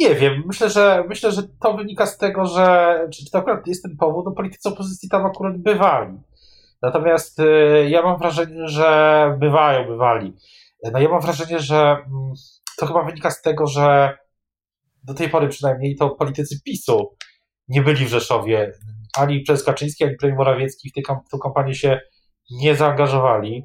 Nie 0.00 0.14
wiem, 0.14 0.42
myślę, 0.46 0.70
że 0.70 1.04
myślę, 1.08 1.32
że 1.32 1.42
to 1.60 1.74
wynika 1.76 2.06
z 2.06 2.18
tego, 2.18 2.46
że 2.46 2.96
czy 3.12 3.30
to 3.30 3.38
akurat 3.38 3.66
jest 3.66 3.82
ten 3.82 3.96
powód, 3.96 4.26
no 4.26 4.32
politycy 4.32 4.68
opozycji 4.68 5.08
tam 5.08 5.26
akurat 5.26 5.58
bywali. 5.58 6.18
Natomiast 6.82 7.40
y, 7.40 7.88
ja 7.88 8.02
mam 8.02 8.18
wrażenie, 8.18 8.68
że 8.68 9.36
bywają, 9.38 9.86
bywali. 9.86 10.32
No 10.92 10.98
ja 11.00 11.08
mam 11.08 11.20
wrażenie, 11.20 11.58
że 11.58 11.76
mm, 11.76 12.32
to 12.78 12.86
chyba 12.86 13.04
wynika 13.04 13.30
z 13.30 13.42
tego, 13.42 13.66
że 13.66 14.18
do 15.04 15.14
tej 15.14 15.28
pory 15.28 15.48
przynajmniej 15.48 15.96
to 15.96 16.10
politycy 16.10 16.60
PiSu 16.64 17.16
nie 17.68 17.82
byli 17.82 18.04
w 18.04 18.08
Rzeszowie. 18.08 18.72
Ani 19.18 19.40
przez 19.40 19.64
Kaczyński, 19.64 20.04
ani 20.04 20.16
premier 20.16 20.38
Morawiecki 20.38 20.90
w 20.90 20.92
tę 20.92 21.00
kamp- 21.12 21.42
kampanię 21.42 21.74
się 21.74 22.00
nie 22.50 22.76
zaangażowali. 22.76 23.64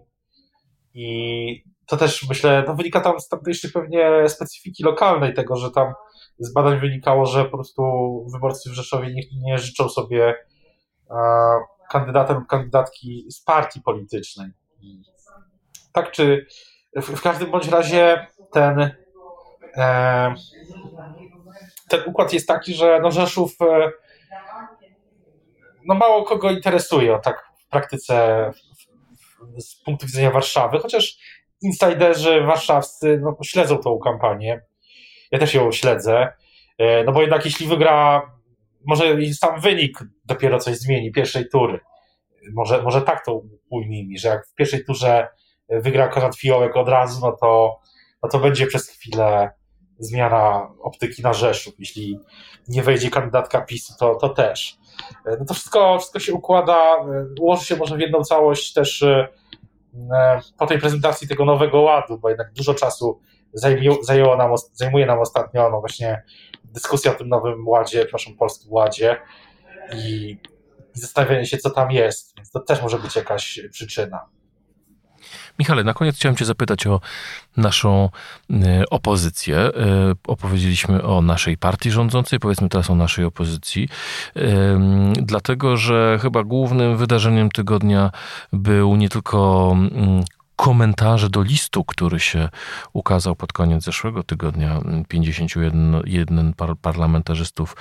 I 0.93 1.63
to 1.87 1.97
też 1.97 2.29
myślę, 2.29 2.63
no 2.67 2.75
wynika 2.75 3.01
tam 3.01 3.19
z 3.19 3.27
tamtejszych 3.27 3.73
pewnie 3.73 4.29
specyfiki 4.29 4.83
lokalnej 4.83 5.33
tego, 5.33 5.55
że 5.55 5.71
tam 5.71 5.93
z 6.39 6.53
badań 6.53 6.79
wynikało, 6.79 7.25
że 7.25 7.45
po 7.45 7.57
prostu 7.57 7.81
wyborcy 8.33 8.69
w 8.69 8.73
Rzeszowie 8.73 9.13
nie, 9.13 9.23
nie 9.41 9.57
życzą 9.57 9.89
sobie 9.89 10.35
e, 11.09 11.15
kandydata 11.89 12.33
lub 12.33 12.47
kandydatki 12.47 13.25
z 13.29 13.41
partii 13.43 13.81
politycznej. 13.81 14.49
Tak 15.93 16.11
czy 16.11 16.45
w, 16.95 17.05
w 17.05 17.21
każdym 17.21 17.51
bądź 17.51 17.67
razie 17.67 18.27
ten 18.51 18.91
e, 19.77 20.33
ten 21.89 22.01
układ 22.05 22.33
jest 22.33 22.47
taki, 22.47 22.73
że 22.73 22.99
no 23.03 23.11
Rzeszów 23.11 23.51
e, 23.61 23.91
no 25.85 25.95
mało 25.95 26.23
kogo 26.23 26.51
interesuje 26.51 27.19
tak 27.23 27.51
w 27.59 27.69
praktyce 27.69 28.51
z 29.57 29.83
punktu 29.83 30.05
widzenia 30.05 30.31
Warszawy, 30.31 30.79
chociaż 30.79 31.17
insiderzy 31.61 32.41
warszawscy 32.41 33.19
no, 33.23 33.37
śledzą 33.43 33.77
tą 33.77 33.99
kampanię. 33.99 34.61
Ja 35.31 35.39
też 35.39 35.53
ją 35.53 35.71
śledzę. 35.71 36.33
E, 36.77 37.03
no 37.03 37.11
bo 37.11 37.21
jednak 37.21 37.45
jeśli 37.45 37.67
wygra, 37.67 38.21
może 38.85 39.17
sam 39.33 39.61
wynik 39.61 39.99
dopiero 40.25 40.59
coś 40.59 40.77
zmieni 40.77 41.11
pierwszej 41.11 41.49
tury. 41.49 41.79
Może, 42.53 42.81
może 42.81 43.01
tak 43.01 43.25
to 43.25 43.41
ujmijmy, 43.69 44.17
że 44.17 44.27
jak 44.27 44.47
w 44.47 44.55
pierwszej 44.55 44.85
turze 44.85 45.27
wygra 45.69 46.07
Konrad 46.07 46.35
Fiołek 46.37 46.75
od 46.75 46.89
razu, 46.89 47.21
no 47.21 47.31
to, 47.31 47.79
no 48.23 48.29
to 48.29 48.39
będzie 48.39 48.67
przez 48.67 48.89
chwilę 48.89 49.51
zmiana 49.99 50.67
optyki 50.81 51.21
na 51.21 51.33
Rzeszów. 51.33 51.73
Jeśli 51.79 52.19
nie 52.67 52.83
wejdzie 52.83 53.09
kandydatka 53.09 53.61
PiSu, 53.61 53.93
to, 53.99 54.15
to 54.15 54.29
też. 54.29 54.77
E, 55.25 55.37
no 55.39 55.45
to 55.45 55.53
wszystko, 55.53 55.97
wszystko 55.99 56.19
się 56.19 56.33
układa, 56.33 56.95
e, 56.95 57.25
ułoży 57.39 57.65
się 57.65 57.75
może 57.75 57.97
w 57.97 57.99
jedną 57.99 58.23
całość 58.23 58.73
też 58.73 59.05
po 60.57 60.67
tej 60.67 60.79
prezentacji 60.79 61.27
tego 61.27 61.45
nowego 61.45 61.81
ładu, 61.81 62.17
bo 62.19 62.29
jednak 62.29 62.53
dużo 62.53 62.73
czasu 62.73 63.19
nam, 64.37 64.51
zajmuje 64.73 65.05
nam 65.05 65.19
ostatnio 65.19 65.69
no 65.69 65.79
właśnie 65.79 66.23
dyskusja 66.63 67.11
o 67.11 67.15
tym 67.15 67.29
nowym 67.29 67.67
ładzie, 67.67 67.99
przepraszam, 67.99 68.35
polskim 68.35 68.73
ładzie 68.73 69.17
i, 69.93 70.37
i 70.95 70.99
zastanawianie 70.99 71.45
się, 71.45 71.57
co 71.57 71.69
tam 71.69 71.91
jest. 71.91 72.35
Więc 72.37 72.51
to 72.51 72.59
też 72.59 72.81
może 72.81 72.99
być 72.99 73.15
jakaś 73.15 73.59
przyczyna. 73.71 74.25
Michale, 75.59 75.83
na 75.83 75.93
koniec 75.93 76.15
chciałem 76.15 76.35
Cię 76.35 76.45
zapytać 76.45 76.87
o 76.87 77.01
naszą 77.57 78.09
y, 78.49 78.55
opozycję. 78.89 79.57
Y, 79.57 79.71
opowiedzieliśmy 80.27 81.03
o 81.03 81.21
naszej 81.21 81.57
partii 81.57 81.91
rządzącej, 81.91 82.39
powiedzmy 82.39 82.69
teraz 82.69 82.89
o 82.89 82.95
naszej 82.95 83.25
opozycji, 83.25 83.89
dlatego 85.13 85.77
że 85.77 86.19
chyba 86.21 86.43
głównym 86.43 86.97
wydarzeniem 86.97 87.49
tygodnia 87.49 88.11
był 88.53 88.95
nie 88.95 89.09
tylko 89.09 89.69
mm, 89.73 90.23
komentarze 90.55 91.29
do 91.29 91.41
listu, 91.41 91.83
który 91.83 92.19
się 92.19 92.49
ukazał 92.93 93.35
pod 93.35 93.53
koniec 93.53 93.83
zeszłego 93.83 94.23
tygodnia. 94.23 94.79
51 95.07 96.53
par 96.53 96.75
parlamentarzystów 96.81 97.75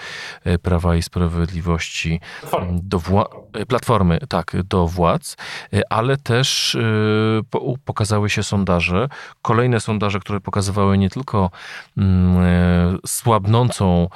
e, 0.44 0.58
Prawa 0.58 0.96
i 0.96 1.02
Sprawiedliwości 1.02 2.20
do 2.72 3.00
e, 3.52 3.66
Platformy, 3.66 4.18
tak, 4.28 4.52
do 4.64 4.86
władz, 4.86 5.36
e, 5.72 5.92
ale 5.92 6.16
też 6.16 6.76
pokazały 7.84 8.30
się 8.30 8.42
sondaże, 8.42 9.08
kolejne 9.42 9.80
sondaże, 9.80 10.20
które 10.20 10.40
pokazywały 10.40 10.98
nie 10.98 11.10
tylko 11.10 11.50
mm, 11.96 12.98
słabnącą 13.06 14.08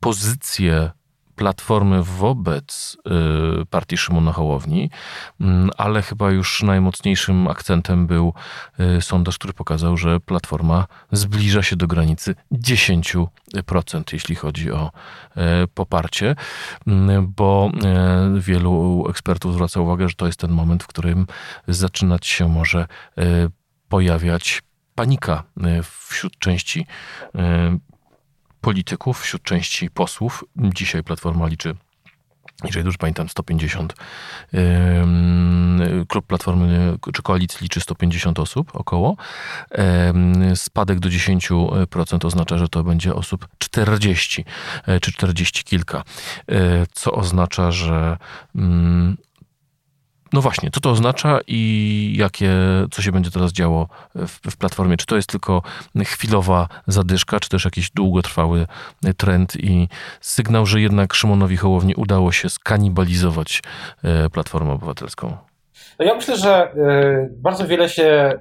pozycję 0.00 0.90
Platformy 1.36 2.02
wobec 2.02 2.96
y, 3.62 3.66
partii 3.66 3.96
Szymona 3.96 4.32
Hołowni, 4.32 4.90
mm, 5.40 5.70
ale 5.76 6.02
chyba 6.02 6.30
już 6.30 6.62
najmocniejszym 6.62 7.48
akcentem 7.48 8.06
był 8.06 8.34
y, 8.98 9.02
sondaż, 9.02 9.38
który 9.38 9.52
pokazał, 9.52 9.96
że 9.96 10.20
Platforma 10.20 10.86
zbliża 11.12 11.62
się 11.62 11.76
do 11.76 11.86
granicy 11.86 12.34
10%, 12.52 14.12
jeśli 14.12 14.34
chodzi 14.34 14.72
o 14.72 14.90
y, 15.36 15.40
poparcie, 15.74 16.36
mm, 16.86 17.32
bo 17.36 17.70
wielu 18.36 19.06
ekspertów 19.10 19.54
zwraca 19.54 19.80
uwagę, 19.80 20.08
że 20.08 20.14
to 20.14 20.26
jest 20.26 20.40
ten 20.40 20.50
moment, 20.50 20.82
w 20.82 20.86
którym 20.86 21.26
zaczynać 21.68 22.26
się 22.26 22.48
może 22.48 22.86
pojawiać 23.88 24.62
panika 24.94 25.42
wśród 26.08 26.38
części 26.38 26.86
polityków, 28.62 29.20
wśród 29.20 29.42
części 29.42 29.90
posłów. 29.90 30.44
Dzisiaj 30.56 31.02
Platforma 31.02 31.46
liczy 31.46 31.74
jeżeli 32.64 32.84
dobrze 32.84 32.98
pamiętam, 32.98 33.28
150. 33.28 33.94
Klub 36.08 36.26
Platformy 36.26 36.98
czy 37.14 37.22
Koalicji 37.22 37.58
liczy 37.62 37.80
150 37.80 38.38
osób 38.38 38.70
około. 38.74 39.16
Spadek 40.54 40.98
do 40.98 41.08
10% 41.08 42.26
oznacza, 42.26 42.58
że 42.58 42.68
to 42.68 42.84
będzie 42.84 43.14
osób 43.14 43.48
40 43.58 44.44
e, 44.86 45.00
czy 45.00 45.12
40 45.12 45.64
kilka. 45.64 46.04
E, 46.48 46.86
co 46.92 47.12
oznacza, 47.12 47.72
że 47.72 48.16
mm, 48.56 49.16
no 50.32 50.40
właśnie, 50.40 50.70
co 50.70 50.80
to 50.80 50.90
oznacza 50.90 51.40
i 51.46 52.14
jakie, 52.16 52.50
co 52.90 53.02
się 53.02 53.12
będzie 53.12 53.30
teraz 53.30 53.52
działo 53.52 53.88
w, 54.14 54.50
w, 54.50 54.56
platformie? 54.56 54.96
Czy 54.96 55.06
to 55.06 55.16
jest 55.16 55.28
tylko 55.28 55.62
chwilowa 56.04 56.68
zadyszka, 56.86 57.40
czy 57.40 57.48
też 57.48 57.64
jakiś 57.64 57.90
długotrwały 57.90 58.66
trend 59.16 59.56
i 59.56 59.88
sygnał, 60.20 60.66
że 60.66 60.80
jednak 60.80 61.14
Szymonowi 61.14 61.56
Hołowni 61.56 61.94
udało 61.94 62.32
się 62.32 62.48
skanibalizować 62.48 63.62
e, 64.04 64.30
Platformę 64.30 64.72
Obywatelską? 64.72 65.36
No 65.98 66.04
ja 66.04 66.14
myślę, 66.14 66.36
że 66.36 66.72
e, 66.72 67.28
bardzo 67.36 67.66
wiele 67.66 67.88
się 67.88 68.38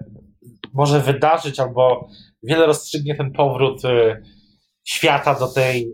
może 0.74 1.00
wydarzyć, 1.00 1.60
albo 1.60 2.08
wiele 2.44 2.66
rozstrzygnie 2.66 3.16
ten 3.16 3.32
powrót 3.32 3.86
e, 3.86 4.22
świata 4.84 5.36
do 5.40 5.48
tej, 5.48 5.88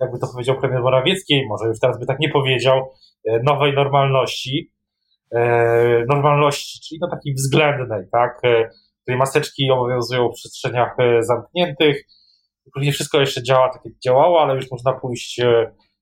jakby 0.00 0.18
to 0.18 0.26
powiedział 0.32 0.60
premier 0.60 0.82
Morawiecki, 0.82 1.42
może 1.48 1.68
już 1.68 1.80
teraz 1.80 1.98
by 1.98 2.06
tak 2.06 2.18
nie 2.20 2.28
powiedział, 2.28 2.90
nowej 3.44 3.74
normalności. 3.74 4.72
E, 5.36 6.04
normalności, 6.08 6.80
czyli 6.80 6.98
no 7.00 7.08
takiej 7.10 7.34
względnej, 7.34 8.04
tak, 8.12 8.40
e, 8.44 8.70
której 9.02 9.18
maseczki 9.18 9.70
obowiązują 9.70 10.28
w 10.28 10.34
przestrzeniach 10.34 10.94
e, 10.98 11.22
zamkniętych, 11.22 12.02
nie 12.76 12.92
wszystko 12.92 13.20
jeszcze 13.20 13.42
działa 13.42 13.68
tak 13.68 13.84
jak 13.84 13.94
działało, 14.04 14.42
ale 14.42 14.54
już 14.54 14.70
można 14.70 14.92
pójść 14.92 15.40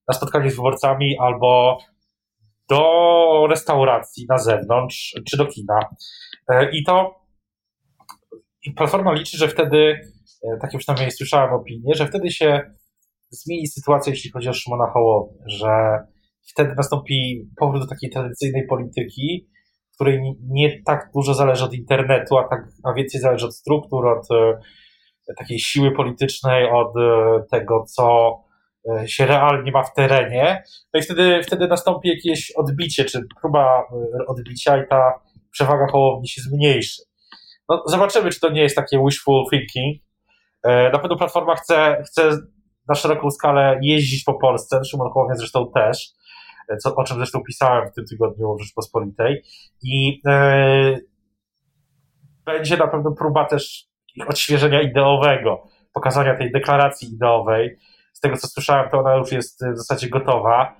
na 0.08 0.14
spotkanie 0.14 0.50
z 0.50 0.56
wyborcami 0.56 1.18
albo 1.18 1.78
do 2.70 3.46
restauracji 3.50 4.26
na 4.28 4.38
zewnątrz, 4.38 5.14
czy 5.30 5.36
do 5.36 5.46
kina. 5.46 5.78
I 6.72 6.84
to 6.84 7.20
i 8.62 8.72
Platforma 8.72 9.12
liczy, 9.12 9.38
że 9.38 9.48
wtedy, 9.48 10.00
takie 10.60 10.78
przynajmniej 10.78 11.10
słyszałem 11.10 11.54
opinię, 11.54 11.94
że 11.94 12.06
wtedy 12.06 12.30
się 12.30 12.60
zmieni 13.30 13.66
sytuacja, 13.66 14.10
jeśli 14.10 14.30
chodzi 14.30 14.48
o 14.48 14.52
Szymona 14.52 14.90
Hołownię, 14.92 15.44
że 15.46 15.98
wtedy 16.48 16.74
nastąpi 16.76 17.48
powrót 17.60 17.82
do 17.82 17.88
takiej 17.88 18.10
tradycyjnej 18.10 18.66
polityki, 18.66 19.50
której 20.00 20.20
nie 20.48 20.82
tak 20.82 21.10
dużo 21.14 21.34
zależy 21.34 21.64
od 21.64 21.74
internetu, 21.74 22.38
a, 22.38 22.48
tak, 22.48 22.60
a 22.84 22.92
więcej 22.92 23.20
zależy 23.20 23.46
od 23.46 23.56
struktur, 23.56 24.06
od 24.06 24.30
e, 24.30 25.34
takiej 25.38 25.58
siły 25.58 25.92
politycznej, 25.92 26.70
od 26.70 26.96
e, 26.96 27.42
tego, 27.50 27.84
co 27.84 28.36
e, 28.90 29.08
się 29.08 29.26
realnie 29.26 29.72
ma 29.72 29.82
w 29.82 29.94
terenie. 29.94 30.62
No 30.94 31.00
i 31.00 31.02
wtedy, 31.02 31.42
wtedy 31.42 31.68
nastąpi 31.68 32.08
jakieś 32.08 32.52
odbicie, 32.56 33.04
czy 33.04 33.20
próba 33.40 33.84
odbicia 34.28 34.82
i 34.84 34.88
ta 34.88 35.12
przewaga 35.50 35.86
Hołowni 35.86 36.28
się 36.28 36.42
zmniejszy. 36.42 37.02
No, 37.68 37.82
zobaczymy, 37.86 38.30
czy 38.30 38.40
to 38.40 38.50
nie 38.50 38.62
jest 38.62 38.76
takie 38.76 38.98
wishful 39.04 39.44
thinking. 39.50 40.02
Na 40.64 40.98
pewno 40.98 41.16
Platforma 41.16 41.54
chce, 41.54 42.02
chce 42.06 42.38
na 42.88 42.94
szeroką 42.94 43.30
skalę 43.30 43.78
jeździć 43.82 44.24
po 44.24 44.34
Polsce, 44.34 44.80
Szymon 44.84 45.10
Hołownia 45.12 45.36
zresztą 45.36 45.70
też 45.74 46.12
co, 46.76 46.94
o 46.96 47.04
czym 47.04 47.16
zresztą 47.16 47.42
pisałem 47.46 47.88
w 47.88 47.94
tym 47.94 48.04
tygodniu 48.04 48.56
w 48.56 48.62
Rzeczpospolitej. 48.62 49.42
I 49.82 50.20
e, 50.26 50.96
będzie 52.44 52.76
na 52.76 52.86
pewno 52.86 53.12
próba 53.12 53.44
też 53.44 53.86
odświeżenia 54.28 54.82
ideowego, 54.82 55.62
pokazania 55.92 56.36
tej 56.36 56.52
deklaracji 56.52 57.14
ideowej. 57.14 57.78
Z 58.12 58.20
tego 58.20 58.36
co 58.36 58.48
słyszałem, 58.48 58.90
to 58.90 58.98
ona 58.98 59.16
już 59.16 59.32
jest 59.32 59.64
w 59.74 59.76
zasadzie 59.76 60.08
gotowa. 60.08 60.76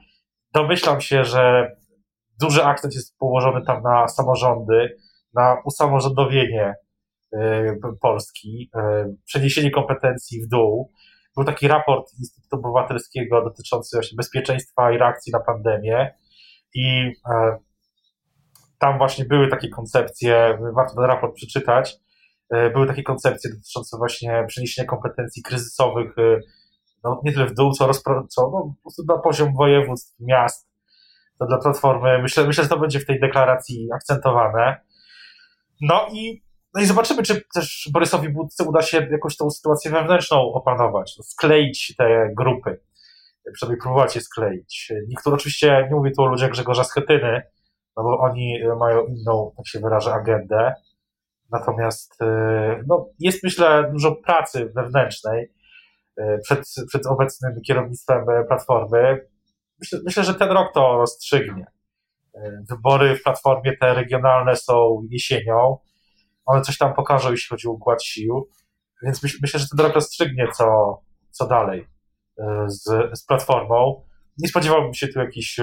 Domyślam 0.55 1.00
się, 1.00 1.24
że 1.24 1.70
duży 2.40 2.64
akcent 2.64 2.94
jest 2.94 3.18
położony 3.18 3.62
tam 3.66 3.83
na 3.83 4.09
samorządy, 4.09 4.96
na 5.35 5.57
usamorządowienie 5.64 6.74
Polski, 8.00 8.70
przeniesienie 9.24 9.70
kompetencji 9.70 10.42
w 10.42 10.48
dół. 10.48 10.90
Był 11.40 11.46
taki 11.46 11.68
raport 11.68 12.12
Instytutu 12.18 12.57
Obywatelskiego 12.57 13.44
dotyczący 13.44 13.96
właśnie 13.96 14.16
bezpieczeństwa 14.16 14.92
i 14.92 14.98
reakcji 14.98 15.33
na 15.33 15.40
pandemię 15.40 16.14
i 16.74 17.12
tam 18.79 18.98
właśnie 18.98 19.24
były 19.24 19.48
takie 19.48 19.68
koncepcje, 19.68 20.59
warto 20.74 20.94
ten 20.94 21.05
raport 21.05 21.35
przeczytać, 21.35 21.96
e, 22.50 22.70
były 22.70 22.87
takie 22.87 23.03
koncepcje 23.03 23.50
dotyczące 23.50 23.96
właśnie 23.96 24.44
przeniesienia 24.48 24.88
kompetencji 24.88 25.42
kryzysowych 25.42 26.18
e, 26.18 26.40
no, 27.05 27.20
nie 27.24 27.33
tyle 27.33 27.46
w 27.46 27.55
dół, 27.55 27.72
co, 27.72 27.87
rozpro, 27.87 28.26
co 28.29 28.42
no, 28.42 28.74
po 28.76 28.83
prostu 28.83 29.03
na 29.09 29.18
poziom 29.18 29.55
województw, 29.55 30.14
miast. 30.20 30.68
To 31.38 31.46
dla 31.46 31.59
Platformy, 31.59 32.22
myślę, 32.22 32.46
myślę, 32.46 32.64
że 32.64 32.70
to 32.70 32.79
będzie 32.79 33.00
w 33.00 33.07
tej 33.07 33.20
deklaracji 33.20 33.88
akcentowane. 33.94 34.81
No 35.81 36.07
i, 36.12 36.42
no 36.74 36.83
i 36.83 36.87
zobaczymy, 36.87 37.22
czy 37.22 37.42
też 37.54 37.88
Borysowi 37.92 38.28
Budce 38.28 38.64
uda 38.64 38.83
się 38.83 39.09
jakoś 39.11 39.37
tą 39.37 39.50
sytuację 39.50 39.90
wewnętrzną 39.90 40.52
opanować, 40.52 41.14
no, 41.18 41.24
skleić 41.24 41.94
te 41.98 42.30
grupy, 42.37 42.80
przynajmniej 43.52 43.80
próbować 43.80 44.14
je 44.16 44.20
skleić. 44.20 44.92
Niektórzy 45.09 45.37
oczywiście, 45.37 45.88
nie 45.90 45.96
mówię 45.96 46.11
tu 46.11 46.22
o 46.22 46.26
ludziach 46.26 46.50
Grzegorza 46.50 46.85
Schetyny, 46.85 47.42
no 47.96 48.02
bo 48.02 48.18
oni 48.18 48.59
mają 48.78 49.06
inną, 49.06 49.52
tak 49.56 49.66
się 49.66 49.80
wyrażę, 49.80 50.12
agendę. 50.12 50.74
Natomiast 51.50 52.22
e, 52.22 52.83
no, 52.87 53.09
jest, 53.18 53.42
myślę, 53.42 53.90
dużo 53.92 54.16
pracy 54.16 54.72
wewnętrznej 54.74 55.52
e, 56.16 56.38
przed, 56.38 56.64
przed 56.88 57.06
obecnym 57.06 57.61
kierownictwem 57.66 58.24
Platformy. 58.48 59.26
Myślę, 59.78 59.98
myślę, 60.04 60.24
że 60.24 60.35
ten 60.35 60.50
rok 60.50 60.72
to 60.74 60.96
rozstrzygnie. 60.96 61.66
E, 62.35 62.64
wybory 62.70 63.16
w 63.16 63.22
Platformie 63.22 63.76
te 63.76 63.94
regionalne 63.94 64.56
są 64.56 65.02
jesienią. 65.11 65.78
One 66.50 66.62
coś 66.62 66.78
tam 66.78 66.94
pokażą, 66.94 67.30
jeśli 67.30 67.48
chodzi 67.48 67.68
o 67.68 67.70
układ 67.70 68.04
sił. 68.04 68.48
Więc 69.02 69.22
myśl, 69.22 69.38
myślę, 69.42 69.60
że 69.60 69.66
ten 69.68 69.86
rok 69.86 69.94
rozstrzygnie, 69.94 70.48
co, 70.56 70.98
co 71.30 71.46
dalej 71.46 71.86
z, 72.66 72.82
z 73.18 73.26
Platformą. 73.26 74.04
Nie 74.38 74.48
spodziewałbym 74.48 74.94
się 74.94 75.08
tu 75.08 75.18
jakichś 75.18 75.60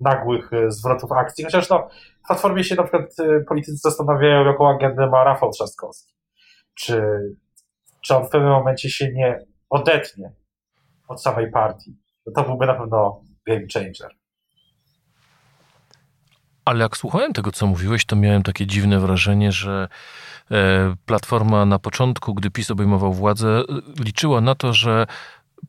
nagłych 0.00 0.52
e, 0.52 0.70
zwrotów 0.70 1.12
akcji, 1.12 1.44
chociaż 1.44 1.70
no, 1.70 1.88
w 2.24 2.26
Platformie 2.26 2.64
się 2.64 2.74
na 2.74 2.82
przykład 2.82 3.02
e, 3.20 3.40
politycy 3.40 3.76
zastanawiają, 3.76 4.44
jaką 4.44 4.68
agendę 4.68 5.06
ma 5.06 5.24
Rafał 5.24 5.50
Trzaskowski. 5.50 6.14
Czy, 6.74 7.02
czy 8.04 8.16
on 8.16 8.26
w 8.26 8.30
pewnym 8.30 8.50
momencie 8.50 8.90
się 8.90 9.12
nie 9.12 9.38
odetnie 9.70 10.32
od 11.08 11.22
samej 11.22 11.50
partii. 11.50 11.96
No 12.26 12.32
to 12.32 12.48
byłby 12.48 12.66
na 12.66 12.74
pewno 12.74 13.22
game 13.46 13.66
changer. 13.74 14.10
Ale 16.64 16.82
jak 16.82 16.96
słuchałem 16.96 17.32
tego, 17.32 17.52
co 17.52 17.66
mówiłeś, 17.66 18.04
to 18.04 18.16
miałem 18.16 18.42
takie 18.42 18.66
dziwne 18.66 19.00
wrażenie, 19.00 19.52
że 19.52 19.88
e, 20.50 20.94
Platforma 21.06 21.66
na 21.66 21.78
początku, 21.78 22.34
gdy 22.34 22.50
PiS 22.50 22.70
obejmował 22.70 23.12
władzę, 23.12 23.62
liczyła 23.98 24.40
na 24.40 24.54
to, 24.54 24.72
że 24.72 25.06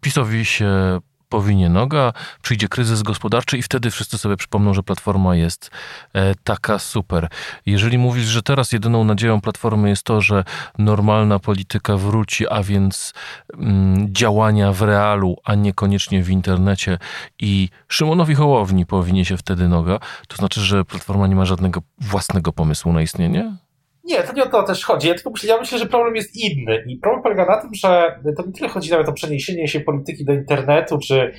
PiSowi 0.02 0.46
się 0.46 1.00
powinie 1.36 1.70
noga, 1.70 2.14
przyjdzie 2.42 2.68
kryzys 2.68 3.02
gospodarczy 3.02 3.58
i 3.58 3.62
wtedy 3.62 3.92
wszyscy 3.92 4.18
sobie 4.18 4.38
przypomną, 4.38 4.74
że 4.74 4.84
Platforma 4.84 5.36
jest 5.36 5.72
e, 6.14 6.36
taka 6.44 6.80
super. 6.80 7.28
Jeżeli 7.66 7.98
mówisz, 7.98 8.26
że 8.26 8.44
teraz 8.44 8.72
jedyną 8.72 9.04
nadzieją 9.04 9.42
Platformy 9.42 9.90
jest 9.90 10.04
to, 10.04 10.22
że 10.22 10.44
normalna 10.78 11.40
polityka 11.40 11.98
wróci, 11.98 12.48
a 12.48 12.64
więc 12.64 13.14
mm, 13.54 14.14
działania 14.14 14.72
w 14.72 14.82
realu, 14.82 15.38
a 15.44 15.56
niekoniecznie 15.56 16.24
w 16.24 16.30
internecie 16.30 16.98
i 17.40 17.70
Szymonowi 17.88 18.36
Hołowni 18.36 18.86
powinie 18.86 19.26
się 19.26 19.38
wtedy 19.38 19.68
noga, 19.68 20.00
to 20.28 20.36
znaczy, 20.36 20.62
że 20.62 20.86
Platforma 20.86 21.28
nie 21.28 21.36
ma 21.36 21.46
żadnego 21.46 21.82
własnego 21.98 22.54
pomysłu 22.54 22.94
na 22.94 23.02
istnienie? 23.02 23.65
Nie, 24.06 24.24
to 24.24 24.34
nie 24.34 24.44
o 24.44 24.50
to 24.50 24.64
też 24.64 24.86
chodzi. 24.86 25.08
Ja 25.08 25.14
tylko 25.14 25.30
myślę, 25.30 25.50
ja 25.50 25.60
myślę, 25.60 25.78
że 25.78 25.86
problem 25.86 26.16
jest 26.16 26.36
inny. 26.36 26.84
I 26.88 26.98
problem 26.98 27.24
polega 27.24 27.46
na 27.46 27.62
tym, 27.62 27.70
że 27.74 28.20
to 28.38 28.44
nie 28.46 28.54
tyle 28.54 28.70
chodzi 28.70 28.92
nawet 28.92 29.10
o 29.10 29.14
przeniesienie 29.14 29.68
się 29.68 29.80
polityki 29.80 30.26
do 30.26 30.34
internetu, 30.34 30.98
czy 30.98 31.22
e, 31.22 31.32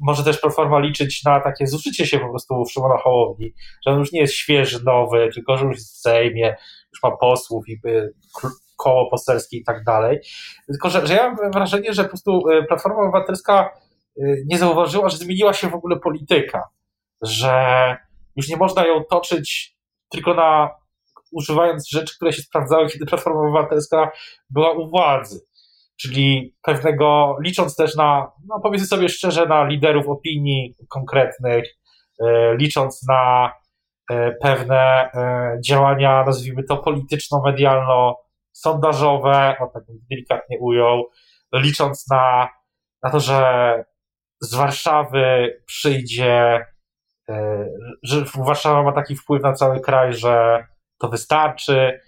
może 0.00 0.24
też 0.24 0.40
Platforma 0.40 0.78
liczyć 0.78 1.24
na 1.24 1.40
takie 1.40 1.66
zużycie 1.66 2.06
się 2.06 2.18
po 2.18 2.28
prostu 2.28 2.64
w 2.64 2.72
Szymona 2.72 2.96
Hołowni, 2.96 3.52
że 3.86 3.92
on 3.92 3.98
już 3.98 4.12
nie 4.12 4.20
jest 4.20 4.34
świeży, 4.34 4.84
nowy, 4.84 5.30
tylko 5.34 5.56
że 5.56 5.64
już 5.64 5.76
jest 5.76 5.94
w 5.94 6.00
Sejmie, 6.00 6.56
już 6.92 7.02
ma 7.02 7.16
posłów 7.16 7.68
i 7.68 7.72
e, 7.72 8.08
koło 8.76 9.10
poselskie 9.10 9.56
i 9.56 9.64
tak 9.64 9.84
dalej. 9.84 10.18
Tylko, 10.66 10.90
że, 10.90 11.06
że 11.06 11.14
ja 11.14 11.34
mam 11.34 11.52
wrażenie, 11.52 11.92
że 11.92 12.02
po 12.02 12.08
prostu 12.08 12.48
e, 12.48 12.62
Platforma 12.62 13.02
Obywatelska 13.02 13.70
nie 14.46 14.58
zauważyła, 14.58 15.08
że 15.08 15.16
zmieniła 15.16 15.52
się 15.52 15.68
w 15.68 15.74
ogóle 15.74 15.96
polityka, 15.96 16.62
że 17.22 17.96
już 18.36 18.48
nie 18.48 18.56
można 18.56 18.86
ją 18.86 19.04
toczyć 19.10 19.76
tylko 20.10 20.34
na 20.34 20.70
używając 21.32 21.90
rzeczy, 21.90 22.16
które 22.16 22.32
się 22.32 22.42
sprawdzały, 22.42 22.88
kiedy 22.88 23.06
Platforma 23.06 23.40
Obywatelska 23.40 24.10
była 24.50 24.72
u 24.72 24.90
władzy. 24.90 25.40
Czyli 26.00 26.56
pewnego, 26.62 27.36
licząc 27.44 27.76
też 27.76 27.96
na, 27.96 28.32
no 28.48 28.60
powiedzmy 28.62 28.86
sobie 28.86 29.08
szczerze, 29.08 29.46
na 29.46 29.64
liderów 29.64 30.08
opinii 30.08 30.74
konkretnych, 30.88 31.64
e, 32.20 32.56
licząc 32.56 33.06
na 33.08 33.52
e, 34.10 34.32
pewne 34.32 35.10
e, 35.14 35.58
działania, 35.66 36.24
nazwijmy 36.24 36.64
to 36.64 36.76
polityczno-medialno-sondażowe, 36.76 39.56
o 39.60 39.66
tak 39.66 39.82
delikatnie 40.10 40.58
ujął, 40.60 41.04
licząc 41.52 42.10
na, 42.10 42.48
na 43.02 43.10
to, 43.10 43.20
że 43.20 43.84
z 44.40 44.54
Warszawy 44.54 45.56
przyjdzie, 45.66 46.66
że 48.02 48.24
Warszawa 48.34 48.82
ma 48.82 48.92
taki 48.92 49.16
wpływ 49.16 49.42
na 49.42 49.52
cały 49.52 49.80
kraj, 49.80 50.12
że 50.12 50.64
to 50.98 51.08
wystarczy. 51.08 52.00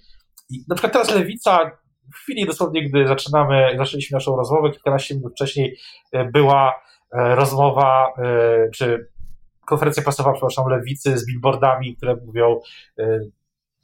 I 0.50 0.64
na 0.68 0.74
przykład 0.74 0.92
teraz 0.92 1.14
lewica, 1.14 1.70
w 2.14 2.16
chwili 2.16 2.46
dosłownie, 2.46 2.88
gdy 2.88 3.07
zaczynamy, 3.07 3.74
zaczęliśmy 3.79 4.16
naszą 4.16 4.37
rozmowę, 4.37 4.70
kilkanaście 4.70 5.14
minut 5.14 5.33
wcześniej 5.33 5.76
e, 6.12 6.24
była 6.24 6.74
e, 7.12 7.35
rozmowa, 7.35 8.07
e, 8.18 8.70
czy 8.70 9.09
konferencja 9.66 10.03
prasowa, 10.03 10.33
przepraszam, 10.33 10.68
lewicy 10.68 11.18
z 11.18 11.26
billboardami, 11.26 11.96
które 11.96 12.16
mówią, 12.26 12.61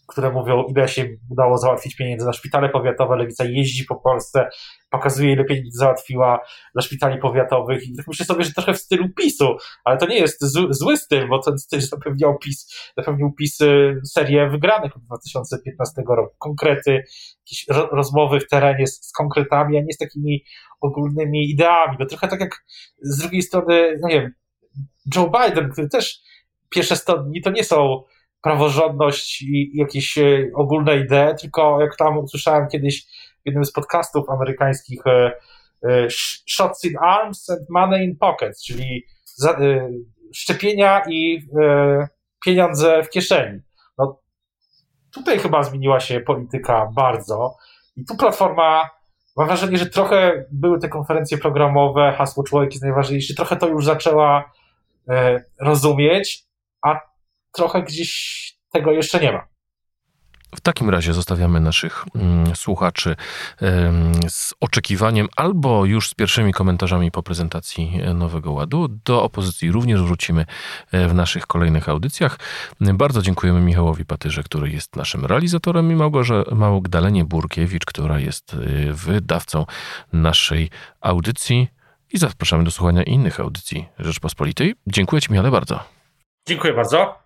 które 0.07 0.33
mówią, 0.33 0.63
ile 0.63 0.89
się 0.89 1.09
udało 1.31 1.59
załatwić 1.59 1.97
pieniędzy 1.97 2.27
na 2.27 2.33
szpitale 2.33 2.69
powiatowe. 2.69 3.17
Lewica 3.17 3.45
jeździ 3.45 3.85
po 3.85 3.97
Polsce, 3.97 4.49
pokazuje, 4.91 5.33
ile 5.33 5.45
pieniędzy 5.45 5.79
załatwiła 5.79 6.41
dla 6.75 6.83
szpitali 6.83 7.19
powiatowych. 7.19 7.89
I 7.89 7.97
tak 7.97 8.09
myślę 8.09 8.27
sobie, 8.27 8.45
że 8.45 8.53
trochę 8.53 8.75
w 8.75 8.79
stylu 8.79 9.09
PiSu, 9.09 9.57
ale 9.85 9.99
to 9.99 10.07
nie 10.07 10.19
jest 10.19 10.45
zły, 10.71 10.97
styl, 10.97 11.29
bo 11.29 11.39
ten 11.39 11.59
styl 11.59 11.81
zapewniał 11.81 12.39
PiS, 12.39 12.75
zapewnił 12.97 13.33
PiS 13.33 13.61
y, 13.61 14.01
serię 14.05 14.49
wygranych 14.51 14.97
od 14.97 15.03
2015 15.03 16.03
roku. 16.09 16.37
Konkrety, 16.39 16.93
jakieś 17.47 17.65
ro, 17.69 17.89
rozmowy 17.93 18.41
w 18.41 18.49
terenie 18.49 18.87
z, 18.87 19.07
z, 19.09 19.13
konkretami, 19.13 19.79
a 19.79 19.81
nie 19.81 19.93
z 19.93 19.99
takimi 19.99 20.45
ogólnymi 20.81 21.51
ideami. 21.51 21.99
To 21.99 22.07
trochę 22.07 22.29
tak 22.29 22.41
jak 22.41 22.65
z 23.03 23.19
drugiej 23.19 23.43
strony, 23.43 23.99
no 24.03 24.09
nie 24.09 24.21
wiem, 24.21 24.33
Joe 25.17 25.31
Biden, 25.31 25.71
który 25.71 25.89
też 25.89 26.21
pierwsze 26.71 26.97
100 26.97 27.19
dni 27.19 27.43
to 27.43 27.51
nie 27.51 27.65
są 27.65 28.03
praworządność 28.43 29.43
i 29.43 29.71
jakieś 29.75 30.19
e, 30.19 30.51
ogólne 30.55 30.97
idee, 30.97 31.35
tylko 31.41 31.81
jak 31.81 31.97
tam 31.97 32.19
usłyszałem 32.19 32.69
kiedyś 32.69 33.07
w 33.43 33.47
jednym 33.47 33.65
z 33.65 33.73
podcastów 33.73 34.31
amerykańskich 34.31 35.07
e, 35.07 35.33
e, 35.85 36.07
shots 36.47 36.85
in 36.85 36.99
arms 37.01 37.51
and 37.51 37.61
money 37.71 38.05
in 38.05 38.17
pockets, 38.17 38.65
czyli 38.65 39.07
szczepienia 40.35 41.03
i 41.09 41.43
pieniądze 42.45 43.03
w 43.03 43.11
kieszeni. 43.11 43.61
No, 43.99 44.21
tutaj 45.15 45.39
chyba 45.39 45.63
zmieniła 45.63 46.01
się 46.01 46.21
polityka 46.21 46.91
bardzo 46.95 47.57
i 47.97 48.05
tu 48.05 48.17
Platforma 48.17 48.91
mam 49.37 49.47
wrażenie, 49.47 49.77
że 49.77 49.87
trochę 49.87 50.45
były 50.53 50.79
te 50.81 50.89
konferencje 50.89 51.39
programowe, 51.39 52.15
hasło 52.19 52.45
człowiek 52.45 52.71
jest 52.71 52.83
najważniejszy, 52.83 53.35
trochę 53.35 53.57
to 53.57 53.69
już 53.69 53.85
zaczęła 53.85 54.53
rozumieć, 55.61 56.46
trochę 57.57 57.83
gdzieś 57.83 58.53
tego 58.73 58.93
jeszcze 58.93 59.21
nie 59.21 59.33
ma. 59.33 59.47
W 60.57 60.61
takim 60.61 60.91
razie 60.91 61.13
zostawiamy 61.13 61.61
naszych 61.61 62.05
mm, 62.15 62.57
słuchaczy 62.57 63.17
z 64.29 64.55
oczekiwaniem 64.61 65.29
albo 65.37 65.85
już 65.85 66.09
z 66.09 66.15
pierwszymi 66.15 66.53
komentarzami 66.53 67.11
po 67.11 67.23
prezentacji 67.23 68.01
e, 68.03 68.15
Nowego 68.15 68.53
Ładu. 68.53 68.89
Do 69.05 69.23
opozycji 69.23 69.73
również 69.73 70.03
wrócimy 70.03 70.47
e, 70.93 71.09
w 71.09 71.15
naszych 71.15 71.47
kolejnych 71.47 71.89
audycjach. 71.89 72.39
Bardzo 72.81 73.23
dziękujemy 73.23 73.61
Michałowi 73.61 74.05
Patyrze, 74.05 74.43
który 74.43 74.71
jest 74.71 74.97
naszym 74.97 75.25
realizatorem 75.25 75.93
i 75.93 75.95
Małgorze 75.95 76.45
Małgdalenie 76.53 77.25
Burkiewicz, 77.25 77.85
która 77.85 78.19
jest 78.19 78.55
e, 78.55 78.57
wydawcą 78.93 79.67
naszej 80.13 80.71
audycji 81.01 81.69
i 82.13 82.19
zapraszamy 82.19 82.65
do 82.65 82.71
słuchania 82.71 83.03
innych 83.03 83.41
audycji 83.41 83.89
Rzeczpospolitej. 83.99 84.75
Dziękuję 84.87 85.23
Ci 85.23 85.33
Michale 85.33 85.51
bardzo. 85.51 85.81
Dziękuję 86.49 86.75
bardzo. 86.75 87.26